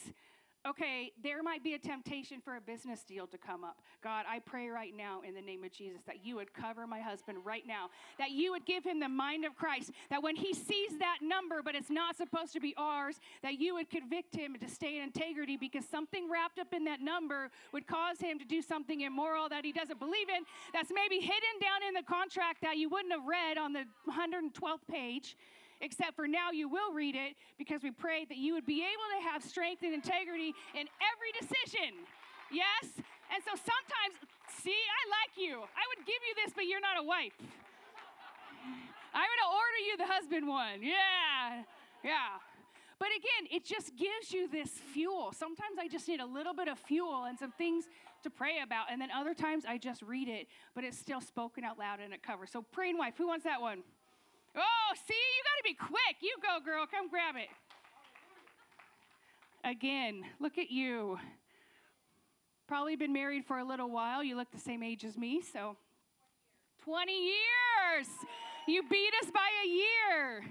okay, 0.69 1.13
there 1.23 1.43
might 1.43 1.65
be 1.65 1.75
a 1.75 1.79
temptation 1.79 2.41
for 2.41 2.57
a 2.57 2.61
business 2.61 3.03
deal 3.03 3.27
to 3.27 3.39
come 3.39 3.65
up. 3.65 3.79
God, 4.03 4.27
I 4.29 4.39
pray 4.41 4.69
right 4.69 4.95
now 4.95 5.23
in 5.27 5.35
the 5.35 5.41
name 5.41 5.65
of 5.65 5.73
Jesus 5.73 6.03
that 6.07 6.25
you 6.25 6.37
would 6.37 6.53
cover 6.53 6.87
my 6.87 7.01
husband 7.01 7.39
right 7.45 7.67
now, 7.67 7.89
that 8.19 8.33
you 8.33 8.53
would 8.53 8.67
give 8.67 8.85
him 8.85 9.01
the 9.01 9.09
mind 9.09 9.45
of 9.45 9.57
Christ, 9.57 9.93
that 10.11 10.23
when 10.23 10.37
he 10.37 10.53
sees 10.53 10.99
that 10.99 11.19
number, 11.23 11.63
but 11.63 11.75
it's 11.75 11.91
not 11.91 12.17
supposed 12.17 12.53
to 12.53 12.61
be 12.61 12.75
ours, 12.77 13.17
that 13.43 13.59
you 13.59 13.75
would 13.75 13.89
convict 13.89 14.37
him 14.37 14.57
to 14.61 14.69
stay 14.69 14.97
in 14.97 15.03
integrity 15.03 15.57
because 15.57 15.85
something 15.87 16.31
wrapped 16.31 16.59
up 16.59 16.73
in 16.73 16.85
that 16.85 17.01
number 17.01 17.51
would 17.73 17.87
cause 17.87 18.21
him 18.21 18.39
to 18.39 18.45
do 18.45 18.61
something 18.61 19.01
immoral 19.01 19.49
that 19.49 19.65
he 19.65 19.73
doesn't 19.73 19.99
believe 19.99 20.29
in, 20.29 20.45
that's 20.73 20.91
maybe 20.95 21.17
hidden 21.17 21.57
down 21.61 21.87
in 21.87 21.95
the 21.95 22.03
contract 22.03 22.61
that 22.63 22.77
you 22.77 22.89
wouldn't 22.89 23.13
have 23.13 23.25
read 23.27 23.57
on 23.57 23.73
the 23.73 23.85
112th 24.09 24.87
page 24.91 25.37
except 25.81 26.17
for 26.17 26.27
now 26.27 26.51
you 26.51 26.69
will 26.69 26.93
read 26.93 27.15
it 27.15 27.35
because 27.59 27.83
we 27.83 27.91
prayed 27.91 28.29
that 28.29 28.39
you 28.39 28.55
would 28.55 28.67
be 28.67 28.83
able 28.83 29.09
to 29.17 29.21
have 29.31 29.43
strength 29.43 29.83
and 29.83 29.95
integrity 29.95 30.55
in 30.75 30.87
every 31.01 31.33
decision. 31.39 31.95
Yes? 32.51 32.99
And 33.33 33.43
so 33.45 33.53
sometimes, 33.55 34.15
see, 34.63 34.75
I 34.75 35.03
like 35.13 35.37
you. 35.37 35.61
I 35.61 35.85
would 35.95 36.07
give 36.07 36.21
you 36.25 36.35
this, 36.45 36.53
but 36.55 36.65
you're 36.65 36.81
not 36.81 36.99
a 36.99 37.05
wife. 37.05 37.37
I'm 39.15 39.27
going 39.27 39.45
to 39.45 39.53
order 39.53 39.81
you 39.87 39.97
the 39.97 40.07
husband 40.07 40.49
one. 40.49 40.83
Yeah. 40.83 41.65
Yeah. 42.05 42.41
But 42.99 43.09
again, 43.17 43.49
it 43.51 43.65
just 43.65 43.97
gives 43.97 44.33
you 44.33 44.49
this 44.49 44.71
fuel. 44.93 45.33
Sometimes 45.33 45.79
I 45.79 45.87
just 45.87 46.09
need 46.09 46.21
a 46.21 46.27
little 46.27 46.55
bit 46.55 46.69
of 46.69 46.79
fuel 46.79 47.25
and 47.25 47.39
some 47.39 47.53
things 47.53 47.85
to 48.25 48.31
pray 48.31 48.61
about. 48.63 48.87
And 48.91 49.01
then 49.01 49.11
other 49.11 49.35
times 49.35 49.65
I 49.65 49.79
just 49.79 50.03
read 50.03 50.29
it, 50.29 50.49
but 50.75 50.85
it's 50.85 50.99
still 50.99 51.21
spoken 51.21 51.65
out 51.65 51.79
loud 51.79 52.01
and 52.01 52.13
it 52.13 52.23
covers. 52.23 52.51
So, 52.51 52.63
praying 52.73 52.99
wife, 52.99 53.15
who 53.17 53.29
wants 53.29 53.45
that 53.45 53.61
one? 53.61 53.83
Oh, 54.57 54.95
see, 55.07 55.15
you 55.15 55.43
got 55.45 55.57
to 55.59 55.65
be 55.65 55.75
quick. 55.75 56.17
You 56.21 56.35
go, 56.43 56.65
girl. 56.65 56.87
Come 56.91 57.09
grab 57.09 57.37
it. 57.37 57.49
Again, 59.65 60.23
look 60.41 60.59
at 60.59 60.71
you. 60.71 61.19
Probably 62.67 62.97
been 62.97 63.13
married 63.13 63.45
for 63.45 63.59
a 63.59 63.65
little 63.65 63.91
while. 63.91 64.23
You 64.23 64.37
look 64.37 64.51
the 64.51 64.61
same 64.61 64.83
age 64.83 65.05
as 65.05 65.17
me, 65.17 65.43
so 65.43 65.77
20 66.85 67.13
years. 67.13 68.07
You 68.67 68.83
beat 68.89 69.13
us 69.23 69.31
by 69.31 69.49
a 69.65 69.69
year. 69.69 70.45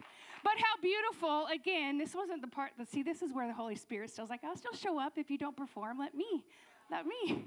But 0.44 0.54
how 0.58 0.82
beautiful, 0.82 1.48
again, 1.54 1.98
this 1.98 2.16
wasn't 2.16 2.42
the 2.42 2.48
part 2.48 2.72
see, 2.90 3.04
this 3.04 3.22
is 3.22 3.34
where 3.34 3.48
the 3.48 3.54
Holy 3.54 3.76
Spirit 3.76 4.10
still's 4.10 4.30
like, 4.30 4.44
I'll 4.44 4.56
still 4.56 4.74
show 4.74 5.00
up 5.00 5.14
if 5.18 5.30
you 5.30 5.38
don't 5.38 5.56
perform. 5.56 6.00
Let 6.00 6.16
me, 6.16 6.44
let 6.90 7.06
me. 7.06 7.46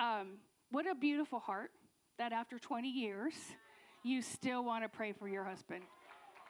Um, 0.00 0.38
what 0.70 0.86
a 0.90 0.94
beautiful 0.94 1.38
heart 1.38 1.70
that 2.18 2.32
after 2.32 2.58
20 2.58 2.88
years, 2.88 3.34
you 4.02 4.22
still 4.22 4.64
want 4.64 4.84
to 4.84 4.88
pray 4.88 5.12
for 5.12 5.28
your 5.28 5.44
husband 5.44 5.82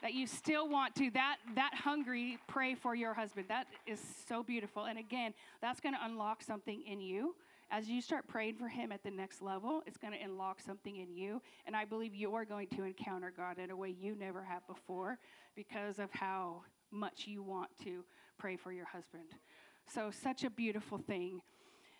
that 0.01 0.13
you 0.13 0.27
still 0.27 0.67
want 0.67 0.93
to 0.95 1.09
that 1.11 1.37
that 1.55 1.73
hungry 1.73 2.37
pray 2.47 2.75
for 2.75 2.93
your 2.93 3.13
husband 3.13 3.45
that 3.47 3.67
is 3.87 3.99
so 4.27 4.43
beautiful 4.43 4.85
and 4.85 4.99
again 4.99 5.33
that's 5.61 5.79
going 5.79 5.93
to 5.93 6.05
unlock 6.05 6.41
something 6.41 6.83
in 6.85 6.99
you 6.99 7.35
as 7.73 7.89
you 7.89 8.01
start 8.01 8.27
praying 8.27 8.53
for 8.53 8.67
him 8.67 8.91
at 8.91 9.01
the 9.01 9.09
next 9.09 9.41
level, 9.41 9.81
it's 9.87 9.97
going 9.97 10.13
to 10.13 10.19
unlock 10.23 10.61
something 10.61 10.95
in 10.95 11.11
you. 11.11 11.41
And 11.65 11.75
I 11.75 11.85
believe 11.85 12.13
you 12.13 12.35
are 12.35 12.45
going 12.45 12.67
to 12.75 12.83
encounter 12.83 13.33
God 13.35 13.57
in 13.57 13.71
a 13.71 13.75
way 13.75 13.89
you 13.89 14.15
never 14.15 14.43
have 14.43 14.65
before 14.67 15.17
because 15.55 15.97
of 15.97 16.11
how 16.11 16.61
much 16.91 17.25
you 17.25 17.41
want 17.41 17.71
to 17.83 18.05
pray 18.37 18.57
for 18.57 18.71
your 18.71 18.85
husband. 18.85 19.25
So, 19.87 20.11
such 20.11 20.43
a 20.43 20.51
beautiful 20.51 20.99
thing. 20.99 21.41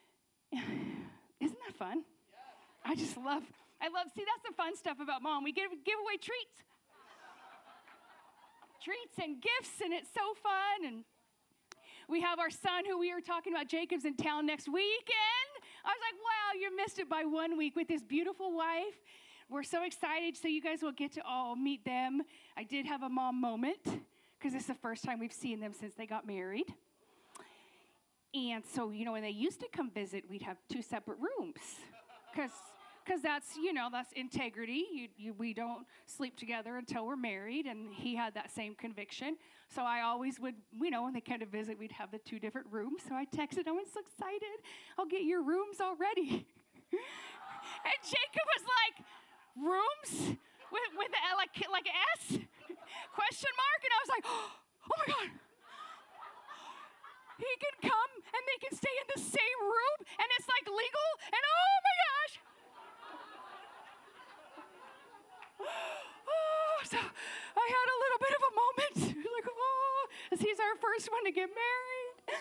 Isn't 0.53 1.57
that 1.67 1.75
fun? 1.75 2.03
I 2.85 2.93
just 2.93 3.17
love, 3.17 3.41
I 3.81 3.87
love, 3.89 4.07
see, 4.15 4.23
that's 4.23 4.43
the 4.47 4.55
fun 4.55 4.75
stuff 4.75 4.97
about 5.01 5.21
mom. 5.21 5.43
We 5.43 5.51
give, 5.51 5.69
give 5.83 5.99
away 5.99 6.17
treats. 6.17 6.63
treats 8.83 9.17
and 9.21 9.41
gifts, 9.41 9.81
and 9.83 9.93
it's 9.93 10.09
so 10.13 10.33
fun. 10.41 10.87
And 10.87 11.03
we 12.07 12.21
have 12.21 12.39
our 12.39 12.49
son 12.49 12.85
who 12.87 12.99
we 12.99 13.13
were 13.13 13.21
talking 13.21 13.53
about, 13.53 13.67
Jacob's 13.67 14.05
in 14.05 14.15
town 14.15 14.45
next 14.45 14.67
weekend. 14.67 15.51
I 15.85 15.89
was 15.89 16.01
like, 16.01 16.19
wow, 16.19 16.59
you 16.59 16.75
missed 16.75 16.99
it 16.99 17.09
by 17.09 17.23
one 17.23 17.57
week 17.57 17.75
with 17.75 17.87
this 17.87 18.03
beautiful 18.03 18.55
wife. 18.55 18.95
We're 19.49 19.63
so 19.63 19.83
excited, 19.83 20.37
so 20.37 20.47
you 20.47 20.61
guys 20.61 20.81
will 20.81 20.93
get 20.93 21.13
to 21.13 21.21
all 21.27 21.55
meet 21.55 21.83
them. 21.85 22.21
I 22.57 22.63
did 22.63 22.85
have 22.85 23.03
a 23.03 23.09
mom 23.09 23.39
moment 23.39 23.83
because 23.83 24.53
it's 24.53 24.67
the 24.67 24.73
first 24.73 25.03
time 25.03 25.19
we've 25.19 25.33
seen 25.33 25.59
them 25.59 25.73
since 25.73 25.93
they 25.95 26.05
got 26.05 26.25
married. 26.25 26.65
And 28.33 28.63
so, 28.65 28.89
you 28.89 29.05
know, 29.05 29.11
when 29.11 29.21
they 29.21 29.29
used 29.29 29.59
to 29.59 29.67
come 29.71 29.91
visit, 29.91 30.23
we'd 30.29 30.41
have 30.41 30.57
two 30.71 30.81
separate 30.81 31.19
rooms 31.19 31.59
because 32.33 32.51
because 33.03 33.21
that's 33.21 33.55
you 33.55 33.73
know 33.73 33.89
that's 33.91 34.11
integrity. 34.13 34.85
You, 34.93 35.07
you, 35.17 35.33
we 35.33 35.53
don't 35.53 35.85
sleep 36.05 36.37
together 36.37 36.77
until 36.77 37.05
we're 37.05 37.15
married 37.15 37.65
and 37.65 37.93
he 37.93 38.15
had 38.15 38.33
that 38.35 38.51
same 38.51 38.75
conviction. 38.75 39.37
So 39.73 39.83
i 39.83 40.01
always 40.01 40.39
would 40.39 40.55
you 40.79 40.89
know 40.89 41.03
when 41.03 41.13
they 41.13 41.21
came 41.21 41.39
to 41.39 41.45
visit 41.45 41.77
we'd 41.77 41.91
have 41.93 42.11
the 42.11 42.19
two 42.19 42.39
different 42.39 42.67
rooms. 42.71 43.01
So 43.07 43.15
i 43.15 43.25
texted 43.25 43.67
i'm 43.67 43.79
so 43.91 43.99
excited. 43.99 44.57
I'll 44.97 45.05
get 45.05 45.23
your 45.23 45.43
rooms 45.43 45.79
already. 45.81 46.45
And 47.63 47.99
jacob 48.03 48.45
was 48.53 48.63
like 48.67 48.95
rooms? 49.55 50.35
With, 50.67 50.91
with 50.99 51.13
a, 51.15 51.31
like, 51.39 51.55
like 51.71 51.87
s? 52.19 52.43
Question 53.15 53.51
mark? 53.55 53.79
And 53.87 53.91
i 53.95 53.99
was 54.03 54.11
like 54.11 54.25
oh 54.91 54.95
my 54.99 55.07
god. 55.07 55.29
He 57.39 57.53
can 57.59 57.75
come 57.87 58.11
and 58.19 58.41
they 58.45 58.59
can 58.67 58.75
stay 58.75 58.91
in 58.91 59.07
the 59.15 59.21
same 59.23 59.59
room 59.63 59.97
and 60.19 60.27
it's 60.37 60.47
like 60.51 60.67
legal? 60.67 61.09
And 61.31 61.39
oh 61.39 61.75
my 61.87 61.95
gosh 62.03 62.52
oh 65.59 66.77
so 66.83 66.97
i 66.97 67.65
had 67.77 67.87
a 67.89 67.97
little 68.03 68.19
bit 68.19 68.33
of 68.37 68.43
a 68.43 68.53
moment. 68.55 69.17
Like 69.33 69.47
oh 69.49 70.07
as 70.31 70.39
he's 70.39 70.59
our 70.59 70.75
first 70.79 71.09
one 71.11 71.23
to 71.25 71.31
get 71.31 71.49
married? 71.49 72.39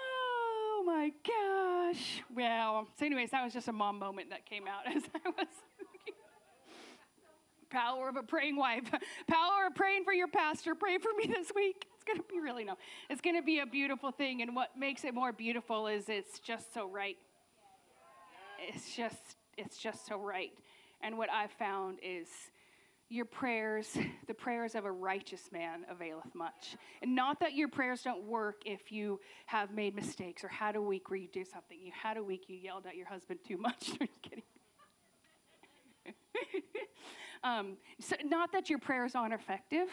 Oh 0.00 0.84
my 0.86 1.12
gosh. 1.26 2.22
Well 2.34 2.88
so 2.98 3.06
anyways 3.06 3.30
that 3.30 3.44
was 3.44 3.52
just 3.52 3.68
a 3.68 3.72
mom 3.72 3.98
moment 3.98 4.30
that 4.30 4.46
came 4.46 4.64
out 4.68 4.86
as 4.96 5.02
i 5.14 5.28
was 5.28 5.48
power 7.70 8.08
of 8.08 8.16
a 8.16 8.22
praying 8.22 8.56
wife. 8.56 8.84
Power 9.26 9.66
of 9.66 9.74
praying 9.74 10.04
for 10.04 10.12
your 10.12 10.28
pastor. 10.28 10.74
Pray 10.74 10.98
for 10.98 11.10
me 11.16 11.26
this 11.26 11.52
week. 11.54 11.86
It's 11.94 12.04
going 12.04 12.18
to 12.18 12.24
be 12.28 12.40
really 12.40 12.64
no. 12.64 12.76
It's 13.10 13.20
going 13.20 13.36
to 13.36 13.42
be 13.42 13.60
a 13.60 13.66
beautiful 13.66 14.10
thing, 14.10 14.42
and 14.42 14.54
what 14.54 14.70
makes 14.78 15.04
it 15.04 15.14
more 15.14 15.32
beautiful 15.32 15.86
is 15.86 16.08
it's 16.08 16.38
just 16.40 16.72
so 16.72 16.88
right. 16.88 17.16
It's 18.68 18.94
just 18.94 19.36
it's 19.56 19.76
just 19.78 20.06
so 20.06 20.18
right. 20.18 20.52
And 21.00 21.16
what 21.16 21.30
I've 21.30 21.52
found 21.52 21.98
is 22.02 22.28
your 23.08 23.24
prayers, 23.24 23.96
the 24.26 24.34
prayers 24.34 24.74
of 24.74 24.84
a 24.84 24.92
righteous 24.92 25.50
man 25.52 25.84
availeth 25.88 26.34
much. 26.34 26.76
And 27.02 27.14
not 27.14 27.40
that 27.40 27.54
your 27.54 27.68
prayers 27.68 28.02
don't 28.02 28.24
work 28.24 28.62
if 28.64 28.92
you 28.92 29.20
have 29.46 29.72
made 29.72 29.94
mistakes 29.94 30.44
or 30.44 30.48
had 30.48 30.76
a 30.76 30.82
week 30.82 31.10
where 31.10 31.18
you 31.18 31.28
do 31.28 31.44
something. 31.44 31.78
You 31.80 31.92
had 32.00 32.16
a 32.16 32.22
week 32.22 32.44
you 32.48 32.56
yelled 32.56 32.86
at 32.86 32.96
your 32.96 33.06
husband 33.06 33.40
too 33.46 33.56
much. 33.56 33.90
Kidding. 34.22 34.42
um, 37.44 37.76
so 38.00 38.16
not 38.24 38.52
that 38.52 38.70
your 38.70 38.78
prayers 38.78 39.14
aren't 39.14 39.34
effective, 39.34 39.88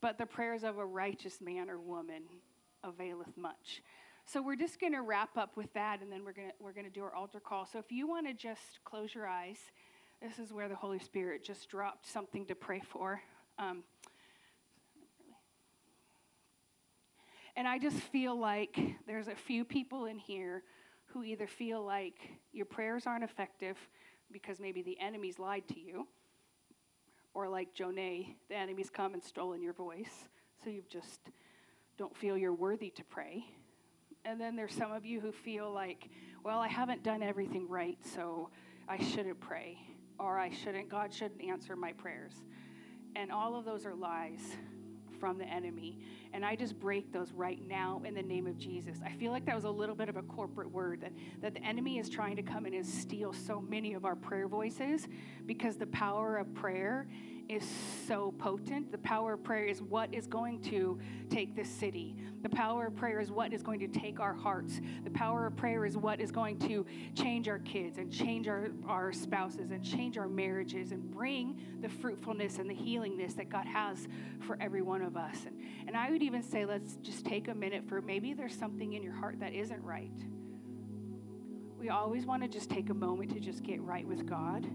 but 0.00 0.18
the 0.18 0.26
prayers 0.26 0.64
of 0.64 0.78
a 0.78 0.84
righteous 0.84 1.40
man 1.40 1.68
or 1.68 1.78
woman 1.78 2.22
availeth 2.82 3.36
much. 3.36 3.82
So 4.26 4.40
we're 4.40 4.56
just 4.56 4.80
going 4.80 4.92
to 4.92 5.02
wrap 5.02 5.36
up 5.36 5.56
with 5.56 5.72
that, 5.74 6.02
and 6.02 6.12
then 6.12 6.24
we're 6.24 6.32
going 6.32 6.52
we're 6.60 6.72
going 6.72 6.86
to 6.86 6.90
do 6.90 7.02
our 7.02 7.14
altar 7.14 7.40
call. 7.40 7.66
So 7.66 7.78
if 7.78 7.90
you 7.90 8.06
want 8.06 8.28
to 8.28 8.34
just 8.34 8.78
close 8.84 9.12
your 9.14 9.26
eyes, 9.26 9.58
this 10.22 10.38
is 10.38 10.52
where 10.52 10.68
the 10.68 10.74
Holy 10.74 10.98
Spirit 10.98 11.44
just 11.44 11.68
dropped 11.68 12.06
something 12.06 12.46
to 12.46 12.54
pray 12.54 12.80
for. 12.80 13.20
Um, 13.58 13.84
and 17.56 17.66
I 17.66 17.78
just 17.78 17.96
feel 17.96 18.38
like 18.38 18.78
there's 19.06 19.28
a 19.28 19.34
few 19.34 19.64
people 19.64 20.06
in 20.06 20.18
here 20.18 20.62
who 21.06 21.24
either 21.24 21.46
feel 21.46 21.84
like 21.84 22.18
your 22.52 22.66
prayers 22.66 23.06
aren't 23.06 23.24
effective 23.24 23.76
because 24.30 24.60
maybe 24.60 24.82
the 24.82 24.98
enemy's 25.00 25.38
lied 25.38 25.66
to 25.68 25.80
you 25.80 26.06
or 27.34 27.48
like 27.48 27.74
Jonah, 27.74 28.22
the 28.48 28.56
enemy's 28.56 28.90
come 28.90 29.14
and 29.14 29.22
stolen 29.22 29.62
your 29.62 29.72
voice, 29.72 30.28
so 30.62 30.70
you 30.70 30.82
just 30.90 31.30
don't 31.96 32.16
feel 32.16 32.36
you're 32.36 32.52
worthy 32.52 32.90
to 32.90 33.04
pray. 33.04 33.44
And 34.24 34.40
then 34.40 34.56
there's 34.56 34.74
some 34.74 34.92
of 34.92 35.04
you 35.04 35.20
who 35.20 35.32
feel 35.32 35.72
like, 35.72 36.08
well, 36.44 36.58
I 36.58 36.68
haven't 36.68 37.02
done 37.02 37.22
everything 37.22 37.68
right, 37.68 37.98
so 38.02 38.50
I 38.88 38.98
shouldn't 38.98 39.40
pray, 39.40 39.78
or 40.20 40.38
I 40.38 40.50
shouldn't, 40.50 40.88
God 40.88 41.12
shouldn't 41.12 41.42
answer 41.42 41.74
my 41.74 41.92
prayers. 41.92 42.34
And 43.16 43.32
all 43.32 43.56
of 43.56 43.64
those 43.64 43.86
are 43.86 43.94
lies 43.94 44.40
from 45.18 45.38
the 45.38 45.44
enemy. 45.44 45.98
And 46.32 46.44
I 46.44 46.54
just 46.56 46.78
break 46.78 47.12
those 47.12 47.32
right 47.32 47.60
now 47.66 48.00
in 48.04 48.14
the 48.14 48.22
name 48.22 48.46
of 48.46 48.56
Jesus. 48.58 48.98
I 49.04 49.10
feel 49.12 49.32
like 49.32 49.44
that 49.46 49.54
was 49.54 49.64
a 49.64 49.70
little 49.70 49.94
bit 49.94 50.08
of 50.08 50.16
a 50.16 50.22
corporate 50.22 50.70
word 50.70 51.00
that, 51.00 51.12
that 51.42 51.54
the 51.54 51.62
enemy 51.62 51.98
is 51.98 52.08
trying 52.08 52.36
to 52.36 52.42
come 52.42 52.66
in 52.66 52.74
and 52.74 52.86
steal 52.86 53.32
so 53.32 53.60
many 53.60 53.94
of 53.94 54.04
our 54.04 54.16
prayer 54.16 54.46
voices 54.46 55.08
because 55.46 55.76
the 55.76 55.86
power 55.88 56.36
of 56.36 56.52
prayer 56.54 57.06
is 57.50 57.64
so 58.06 58.32
potent. 58.38 58.92
The 58.92 58.98
power 58.98 59.32
of 59.32 59.42
prayer 59.42 59.64
is 59.64 59.82
what 59.82 60.14
is 60.14 60.28
going 60.28 60.62
to 60.62 61.00
take 61.30 61.56
this 61.56 61.68
city. 61.68 62.16
The 62.42 62.48
power 62.48 62.86
of 62.86 62.94
prayer 62.94 63.18
is 63.18 63.32
what 63.32 63.52
is 63.52 63.60
going 63.60 63.80
to 63.80 63.88
take 63.88 64.20
our 64.20 64.32
hearts. 64.32 64.80
The 65.02 65.10
power 65.10 65.46
of 65.46 65.56
prayer 65.56 65.84
is 65.84 65.96
what 65.96 66.20
is 66.20 66.30
going 66.30 66.60
to 66.60 66.86
change 67.16 67.48
our 67.48 67.58
kids 67.58 67.98
and 67.98 68.10
change 68.10 68.46
our, 68.46 68.68
our 68.86 69.12
spouses 69.12 69.72
and 69.72 69.84
change 69.84 70.16
our 70.16 70.28
marriages 70.28 70.92
and 70.92 71.10
bring 71.10 71.60
the 71.80 71.88
fruitfulness 71.88 72.58
and 72.58 72.70
the 72.70 72.74
healingness 72.74 73.34
that 73.34 73.48
God 73.48 73.66
has 73.66 74.06
for 74.38 74.56
every 74.60 74.82
one 74.82 75.02
of 75.02 75.16
us. 75.16 75.36
And, 75.44 75.60
and 75.88 75.96
I 75.96 76.12
would 76.12 76.22
even 76.22 76.44
say, 76.44 76.64
let's 76.64 76.96
just 77.02 77.26
take 77.26 77.48
a 77.48 77.54
minute 77.54 77.82
for 77.88 78.00
maybe 78.00 78.32
there's 78.32 78.56
something 78.56 78.92
in 78.92 79.02
your 79.02 79.14
heart 79.14 79.40
that 79.40 79.54
isn't 79.54 79.82
right. 79.82 80.12
We 81.80 81.88
always 81.88 82.26
want 82.26 82.42
to 82.42 82.48
just 82.48 82.70
take 82.70 82.90
a 82.90 82.94
moment 82.94 83.32
to 83.32 83.40
just 83.40 83.64
get 83.64 83.80
right 83.80 84.06
with 84.06 84.24
God 84.24 84.70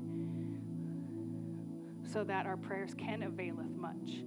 so 2.12 2.24
that 2.24 2.46
our 2.46 2.58
prayers 2.58 2.94
can 2.98 3.24
availeth 3.24 3.76
much. 3.76 4.24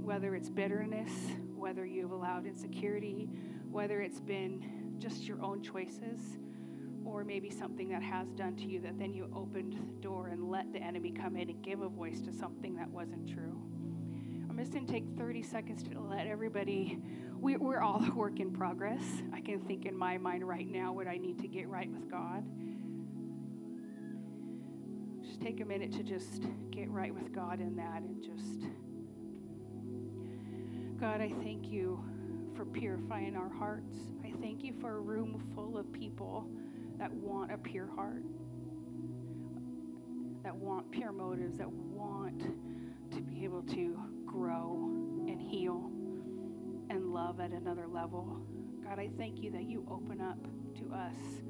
Whether 0.00 0.34
it's 0.34 0.50
bitterness, 0.50 1.12
whether 1.54 1.86
you've 1.86 2.10
allowed 2.10 2.46
insecurity, 2.46 3.28
whether 3.70 4.00
it's 4.00 4.20
been 4.20 4.96
just 4.98 5.24
your 5.24 5.42
own 5.42 5.62
choices, 5.62 6.20
or 7.04 7.24
maybe 7.24 7.50
something 7.50 7.88
that 7.88 8.02
has 8.02 8.28
done 8.32 8.56
to 8.56 8.64
you 8.64 8.80
that 8.80 8.98
then 8.98 9.12
you 9.12 9.28
opened 9.34 9.72
the 9.72 10.02
door 10.02 10.28
and 10.28 10.50
let 10.50 10.72
the 10.72 10.78
enemy 10.78 11.10
come 11.10 11.36
in 11.36 11.50
and 11.50 11.62
give 11.62 11.80
a 11.80 11.88
voice 11.88 12.20
to 12.20 12.32
something 12.32 12.76
that 12.76 12.88
wasn't 12.88 13.28
true. 13.28 13.60
I'm 14.48 14.58
just 14.58 14.72
going 14.72 14.86
to 14.86 14.92
take 14.92 15.04
30 15.16 15.42
seconds 15.42 15.82
to 15.84 16.00
let 16.00 16.26
everybody, 16.26 17.00
we, 17.40 17.56
we're 17.56 17.80
all 17.80 18.04
a 18.04 18.14
work 18.14 18.38
in 18.38 18.52
progress. 18.52 19.02
I 19.32 19.40
can 19.40 19.60
think 19.60 19.86
in 19.86 19.96
my 19.96 20.18
mind 20.18 20.46
right 20.46 20.68
now 20.68 20.92
what 20.92 21.08
I 21.08 21.16
need 21.16 21.38
to 21.40 21.48
get 21.48 21.68
right 21.68 21.90
with 21.90 22.10
God 22.10 22.44
take 25.42 25.60
a 25.60 25.64
minute 25.64 25.92
to 25.92 26.04
just 26.04 26.44
get 26.70 26.88
right 26.88 27.12
with 27.12 27.32
God 27.32 27.60
in 27.60 27.74
that 27.74 28.02
and 28.02 28.22
just, 28.22 28.60
God, 31.00 31.20
I 31.20 31.32
thank 31.42 31.68
you 31.68 32.02
for 32.54 32.64
purifying 32.64 33.34
our 33.34 33.48
hearts. 33.48 33.96
I 34.24 34.32
thank 34.40 34.62
you 34.62 34.72
for 34.80 34.98
a 34.98 35.00
room 35.00 35.42
full 35.54 35.76
of 35.76 35.92
people 35.92 36.48
that 36.98 37.12
want 37.12 37.50
a 37.50 37.58
pure 37.58 37.88
heart, 37.96 38.22
that 40.44 40.54
want 40.54 40.88
pure 40.92 41.10
motives, 41.10 41.58
that 41.58 41.70
want 41.70 42.40
to 43.10 43.20
be 43.20 43.42
able 43.42 43.62
to 43.62 44.00
grow 44.24 44.90
and 45.26 45.40
heal 45.40 45.90
and 46.88 47.12
love 47.12 47.40
at 47.40 47.50
another 47.50 47.88
level. 47.88 48.40
God, 48.84 49.00
I 49.00 49.10
thank 49.18 49.42
you 49.42 49.50
that 49.50 49.64
you 49.64 49.84
open 49.90 50.20
up 50.20 50.38
to 50.78 50.94
us 50.94 51.42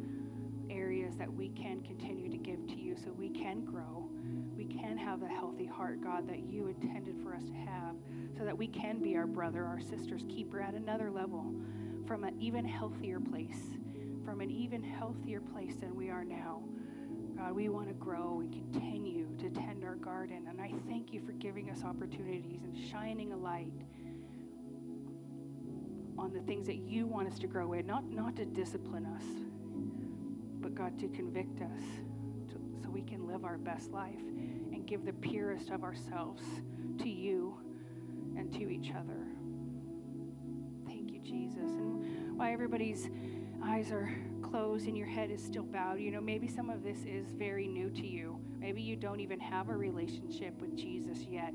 areas 0.72 1.16
that 1.16 1.32
we 1.32 1.50
can 1.50 1.82
continue 1.82 2.30
to 2.30 2.36
give 2.36 2.66
to 2.66 2.74
you 2.74 2.96
so 2.96 3.12
we 3.12 3.28
can 3.28 3.64
grow. 3.64 4.08
We 4.56 4.64
can 4.64 4.96
have 4.96 5.20
the 5.20 5.28
healthy 5.28 5.66
heart, 5.66 6.02
God, 6.02 6.28
that 6.28 6.40
you 6.50 6.68
intended 6.68 7.16
for 7.22 7.34
us 7.34 7.44
to 7.44 7.54
have, 7.54 7.96
so 8.36 8.44
that 8.44 8.56
we 8.56 8.66
can 8.66 9.02
be 9.02 9.16
our 9.16 9.26
brother, 9.26 9.64
our 9.64 9.80
sister's 9.80 10.24
keeper 10.28 10.60
at 10.60 10.74
another 10.74 11.10
level 11.10 11.54
from 12.06 12.24
an 12.24 12.40
even 12.40 12.64
healthier 12.64 13.20
place, 13.20 13.76
from 14.24 14.40
an 14.40 14.50
even 14.50 14.82
healthier 14.82 15.40
place 15.40 15.74
than 15.80 15.94
we 15.94 16.08
are 16.08 16.24
now. 16.24 16.62
God, 17.36 17.52
we 17.52 17.68
want 17.68 17.88
to 17.88 17.94
grow 17.94 18.40
and 18.40 18.52
continue 18.52 19.26
to 19.38 19.50
tend 19.50 19.84
our 19.84 19.96
garden. 19.96 20.46
And 20.48 20.60
I 20.60 20.72
thank 20.88 21.12
you 21.12 21.20
for 21.24 21.32
giving 21.32 21.70
us 21.70 21.82
opportunities 21.82 22.62
and 22.62 22.76
shining 22.90 23.32
a 23.32 23.36
light 23.36 23.72
on 26.18 26.32
the 26.32 26.40
things 26.40 26.66
that 26.66 26.76
you 26.76 27.06
want 27.06 27.26
us 27.28 27.38
to 27.40 27.46
grow 27.46 27.72
in, 27.72 27.86
not, 27.86 28.04
not 28.10 28.36
to 28.36 28.44
discipline 28.44 29.06
us, 29.06 29.24
but 30.62 30.74
God, 30.74 30.98
to 31.00 31.08
convict 31.08 31.60
us 31.60 31.82
to, 32.48 32.54
so 32.82 32.88
we 32.88 33.02
can 33.02 33.26
live 33.26 33.44
our 33.44 33.58
best 33.58 33.90
life 33.90 34.14
and 34.72 34.86
give 34.86 35.04
the 35.04 35.12
purest 35.12 35.70
of 35.70 35.82
ourselves 35.82 36.42
to 36.98 37.08
you 37.08 37.56
and 38.36 38.52
to 38.52 38.70
each 38.70 38.90
other. 38.90 39.26
Thank 40.86 41.10
you, 41.10 41.20
Jesus. 41.20 41.58
And 41.58 42.38
while 42.38 42.52
everybody's 42.52 43.10
eyes 43.64 43.90
are 43.90 44.10
closed 44.42 44.86
and 44.86 44.96
your 44.96 45.06
head 45.06 45.30
is 45.30 45.42
still 45.42 45.64
bowed, 45.64 45.98
you 45.98 46.10
know, 46.10 46.20
maybe 46.20 46.48
some 46.48 46.70
of 46.70 46.82
this 46.82 46.98
is 47.04 47.26
very 47.32 47.66
new 47.66 47.90
to 47.90 48.06
you. 48.06 48.38
Maybe 48.58 48.80
you 48.80 48.96
don't 48.96 49.20
even 49.20 49.40
have 49.40 49.68
a 49.68 49.76
relationship 49.76 50.60
with 50.60 50.76
Jesus 50.76 51.18
yet. 51.28 51.54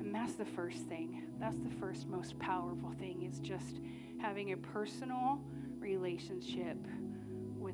And 0.00 0.14
that's 0.14 0.34
the 0.34 0.44
first 0.44 0.86
thing. 0.88 1.22
That's 1.40 1.56
the 1.58 1.70
first 1.80 2.06
most 2.06 2.38
powerful 2.38 2.92
thing 2.98 3.22
is 3.22 3.40
just 3.40 3.80
having 4.20 4.52
a 4.52 4.56
personal 4.56 5.40
relationship 5.78 6.76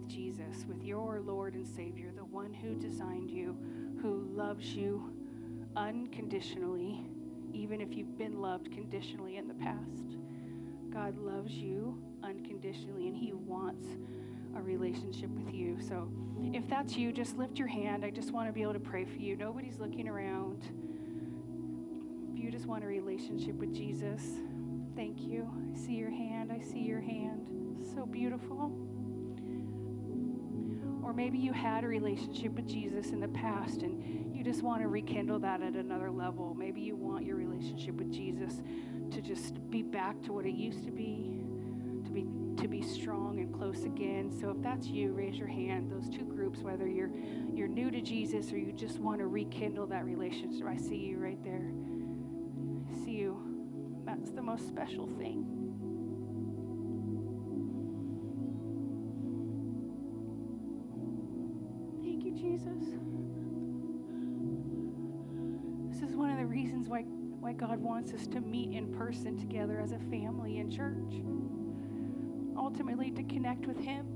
Jesus, 0.09 0.64
with 0.66 0.83
your 0.83 1.21
Lord 1.21 1.55
and 1.55 1.66
Savior, 1.66 2.11
the 2.16 2.25
one 2.25 2.53
who 2.53 2.75
designed 2.75 3.31
you, 3.31 3.57
who 4.01 4.27
loves 4.33 4.75
you 4.75 5.12
unconditionally, 5.77 7.05
even 7.53 7.81
if 7.81 7.94
you've 7.94 8.16
been 8.16 8.40
loved 8.40 8.73
conditionally 8.73 9.37
in 9.37 9.47
the 9.47 9.55
past. 9.55 10.16
God 10.90 11.16
loves 11.18 11.53
you 11.53 12.03
unconditionally, 12.23 13.09
and 13.09 13.16
He 13.16 13.33
wants 13.33 13.87
a 14.57 14.62
relationship 14.62 15.31
with 15.31 15.53
you. 15.53 15.79
So 15.87 16.11
if 16.55 16.66
that's 16.68 16.97
you, 16.97 17.12
just 17.12 17.37
lift 17.37 17.59
your 17.59 17.68
hand. 17.68 18.05
I 18.05 18.11
just 18.11 18.33
want 18.33 18.49
to 18.49 18.53
be 18.53 18.62
able 18.62 18.73
to 18.73 18.81
pray 18.81 19.05
for 19.05 19.18
you. 19.18 19.37
Nobody's 19.37 19.79
looking 19.79 20.09
around. 20.09 20.64
If 22.33 22.42
you 22.42 22.51
just 22.51 22.66
want 22.66 22.83
a 22.83 22.87
relationship 22.87 23.57
with 23.57 23.75
Jesus, 23.75 24.23
thank 24.97 25.21
you. 25.21 25.49
I 25.71 25.77
see 25.77 25.94
your 25.94 26.11
hand. 26.11 26.51
I 26.51 26.61
see 26.61 26.81
your 26.81 27.01
hand. 27.01 27.51
So 27.94 28.07
beautiful. 28.07 28.88
Maybe 31.18 31.37
you 31.37 31.52
had 31.52 31.83
a 31.83 31.88
relationship 31.88 32.52
with 32.52 32.68
Jesus 32.68 33.11
in 33.11 33.18
the 33.18 33.26
past 33.26 33.83
and 33.83 34.37
you 34.37 34.44
just 34.44 34.62
want 34.62 34.83
to 34.83 34.87
rekindle 34.87 35.40
that 35.40 35.61
at 35.61 35.72
another 35.72 36.12
level. 36.12 36.54
Maybe 36.54 36.81
you 36.81 36.94
want 36.94 37.26
your 37.26 37.35
relationship 37.35 37.96
with 37.96 38.12
Jesus 38.12 38.62
to 39.11 39.20
just 39.20 39.68
be 39.68 39.83
back 39.83 40.22
to 40.22 40.33
what 40.33 40.46
it 40.46 40.54
used 40.54 40.85
to 40.85 40.92
be, 40.92 41.40
to 42.04 42.12
be 42.12 42.24
to 42.62 42.68
be 42.68 42.83
strong 42.83 43.40
and 43.40 43.52
close 43.52 43.83
again. 43.83 44.31
So 44.40 44.50
if 44.50 44.62
that's 44.62 44.87
you, 44.87 45.11
raise 45.11 45.35
your 45.35 45.48
hand. 45.48 45.90
Those 45.90 46.09
two 46.09 46.24
groups, 46.24 46.61
whether 46.61 46.87
you're 46.87 47.11
you're 47.52 47.66
new 47.66 47.90
to 47.90 48.00
Jesus 48.00 48.52
or 48.52 48.59
you 48.59 48.70
just 48.70 49.00
want 49.00 49.18
to 49.18 49.26
rekindle 49.26 49.88
that 49.88 50.04
relationship. 50.04 50.68
I 50.68 50.76
see 50.76 50.98
you 50.98 51.18
right 51.18 51.42
there. 51.42 51.72
I 52.92 53.04
see 53.04 53.16
you. 53.16 53.42
That's 54.07 54.31
the 54.31 54.42
most 54.42 54.68
special 54.68 55.09
thing. 55.18 55.58
God 67.59 67.81
wants 67.81 68.12
us 68.12 68.27
to 68.29 68.40
meet 68.40 68.73
in 68.73 68.94
person 68.94 69.37
together 69.37 69.81
as 69.81 69.92
a 69.92 69.99
family 70.11 70.59
in 70.59 70.71
church 70.71 71.23
ultimately 72.59 73.11
to 73.12 73.23
connect 73.23 73.66
with 73.66 73.79
Him. 73.79 74.07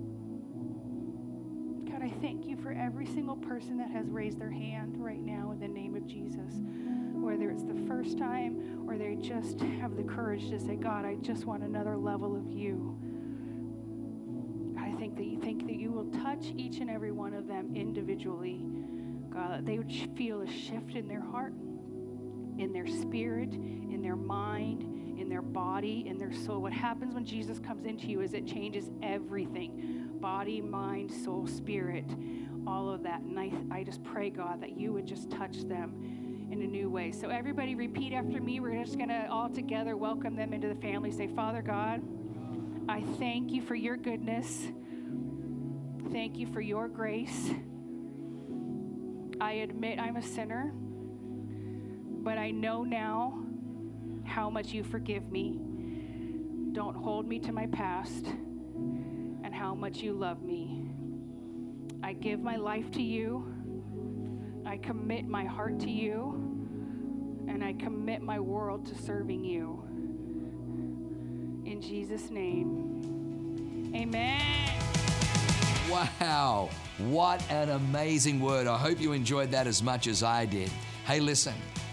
God, 1.90 2.02
I 2.02 2.10
thank 2.20 2.46
you 2.46 2.56
for 2.56 2.72
every 2.72 3.06
single 3.06 3.36
person 3.36 3.78
that 3.78 3.90
has 3.90 4.08
raised 4.08 4.38
their 4.38 4.50
hand 4.50 4.96
right 4.98 5.22
now 5.22 5.52
in 5.52 5.60
the 5.60 5.68
name 5.68 5.94
of 5.94 6.06
Jesus. 6.06 6.60
Whether 7.14 7.50
it's 7.50 7.62
the 7.62 7.86
first 7.86 8.18
time 8.18 8.84
or 8.86 8.98
they 8.98 9.16
just 9.16 9.60
have 9.60 9.96
the 9.96 10.02
courage 10.02 10.50
to 10.50 10.58
say, 10.58 10.76
God, 10.76 11.04
I 11.04 11.14
just 11.16 11.44
want 11.44 11.62
another 11.62 11.96
level 11.96 12.36
of 12.36 12.50
you. 12.50 12.98
I 14.78 14.90
think 14.98 15.16
that 15.16 15.24
you 15.24 15.40
think 15.40 15.66
that 15.66 15.76
you 15.76 15.92
will 15.92 16.10
touch 16.22 16.52
each 16.56 16.78
and 16.78 16.90
every 16.90 17.12
one 17.12 17.34
of 17.34 17.46
them 17.46 17.74
individually. 17.74 18.64
God, 19.30 19.52
that 19.52 19.64
they 19.64 19.78
would 19.78 19.92
feel 20.16 20.42
a 20.42 20.50
shift 20.50 20.94
in 20.94 21.06
their 21.06 21.22
heart, 21.22 21.54
in 22.58 22.72
their 22.72 22.86
spirit, 22.86 23.52
in 23.52 24.00
their 24.02 24.16
mind, 24.16 25.18
in 25.18 25.28
their 25.28 25.42
body, 25.42 26.04
in 26.06 26.18
their 26.18 26.32
soul. 26.32 26.60
What 26.60 26.72
happens 26.72 27.14
when 27.14 27.24
Jesus 27.24 27.58
comes 27.58 27.86
into 27.86 28.06
you 28.06 28.20
is 28.20 28.34
it 28.34 28.46
changes 28.46 28.90
everything 29.02 30.08
body, 30.20 30.60
mind, 30.60 31.10
soul, 31.10 31.48
spirit, 31.48 32.04
all 32.66 32.88
of 32.88 33.02
that. 33.02 33.20
And 33.22 33.38
I, 33.38 33.50
I 33.72 33.82
just 33.82 34.04
pray, 34.04 34.30
God, 34.30 34.62
that 34.62 34.78
you 34.78 34.92
would 34.92 35.04
just 35.04 35.30
touch 35.30 35.62
them 35.64 36.48
in 36.52 36.62
a 36.62 36.66
new 36.66 36.88
way. 36.88 37.10
So, 37.10 37.28
everybody, 37.28 37.74
repeat 37.74 38.12
after 38.12 38.40
me. 38.40 38.60
We're 38.60 38.84
just 38.84 38.96
going 38.96 39.08
to 39.08 39.26
all 39.28 39.48
together 39.48 39.96
welcome 39.96 40.36
them 40.36 40.52
into 40.52 40.68
the 40.68 40.76
family. 40.76 41.10
Say, 41.10 41.26
Father 41.26 41.60
God, 41.60 42.02
I 42.88 43.00
thank 43.18 43.50
you 43.50 43.62
for 43.62 43.74
your 43.74 43.96
goodness. 43.96 44.68
Thank 46.12 46.36
you 46.36 46.46
for 46.46 46.60
your 46.60 46.88
grace. 46.88 47.50
I 49.40 49.54
admit 49.54 49.98
I'm 49.98 50.16
a 50.16 50.22
sinner, 50.22 50.72
but 52.22 52.38
I 52.38 52.50
know 52.52 52.84
now 52.84 53.42
how 54.24 54.48
much 54.48 54.68
you 54.68 54.84
forgive 54.84 55.30
me. 55.30 55.58
Don't 56.72 56.96
hold 56.96 57.26
me 57.26 57.38
to 57.40 57.52
my 57.52 57.66
past 57.66 58.26
and 58.26 59.52
how 59.52 59.74
much 59.74 59.98
you 59.98 60.12
love 60.12 60.42
me. 60.42 60.88
I 62.02 62.12
give 62.12 62.40
my 62.40 62.56
life 62.56 62.90
to 62.92 63.02
you. 63.02 63.52
I 64.64 64.76
commit 64.76 65.26
my 65.26 65.44
heart 65.44 65.80
to 65.80 65.90
you. 65.90 66.48
And 67.48 67.64
I 67.64 67.72
commit 67.72 68.22
my 68.22 68.38
world 68.38 68.86
to 68.86 68.94
serving 69.02 69.44
you. 69.44 69.82
In 71.66 71.80
Jesus' 71.80 72.30
name, 72.30 73.92
amen. 73.94 74.80
Wow, 75.90 76.70
what 76.98 77.42
an 77.50 77.70
amazing 77.70 78.40
word. 78.40 78.66
I 78.66 78.78
hope 78.78 79.00
you 79.00 79.12
enjoyed 79.12 79.50
that 79.50 79.66
as 79.66 79.82
much 79.82 80.06
as 80.06 80.22
I 80.22 80.46
did. 80.46 80.70
Hey, 81.04 81.18
listen. 81.20 81.54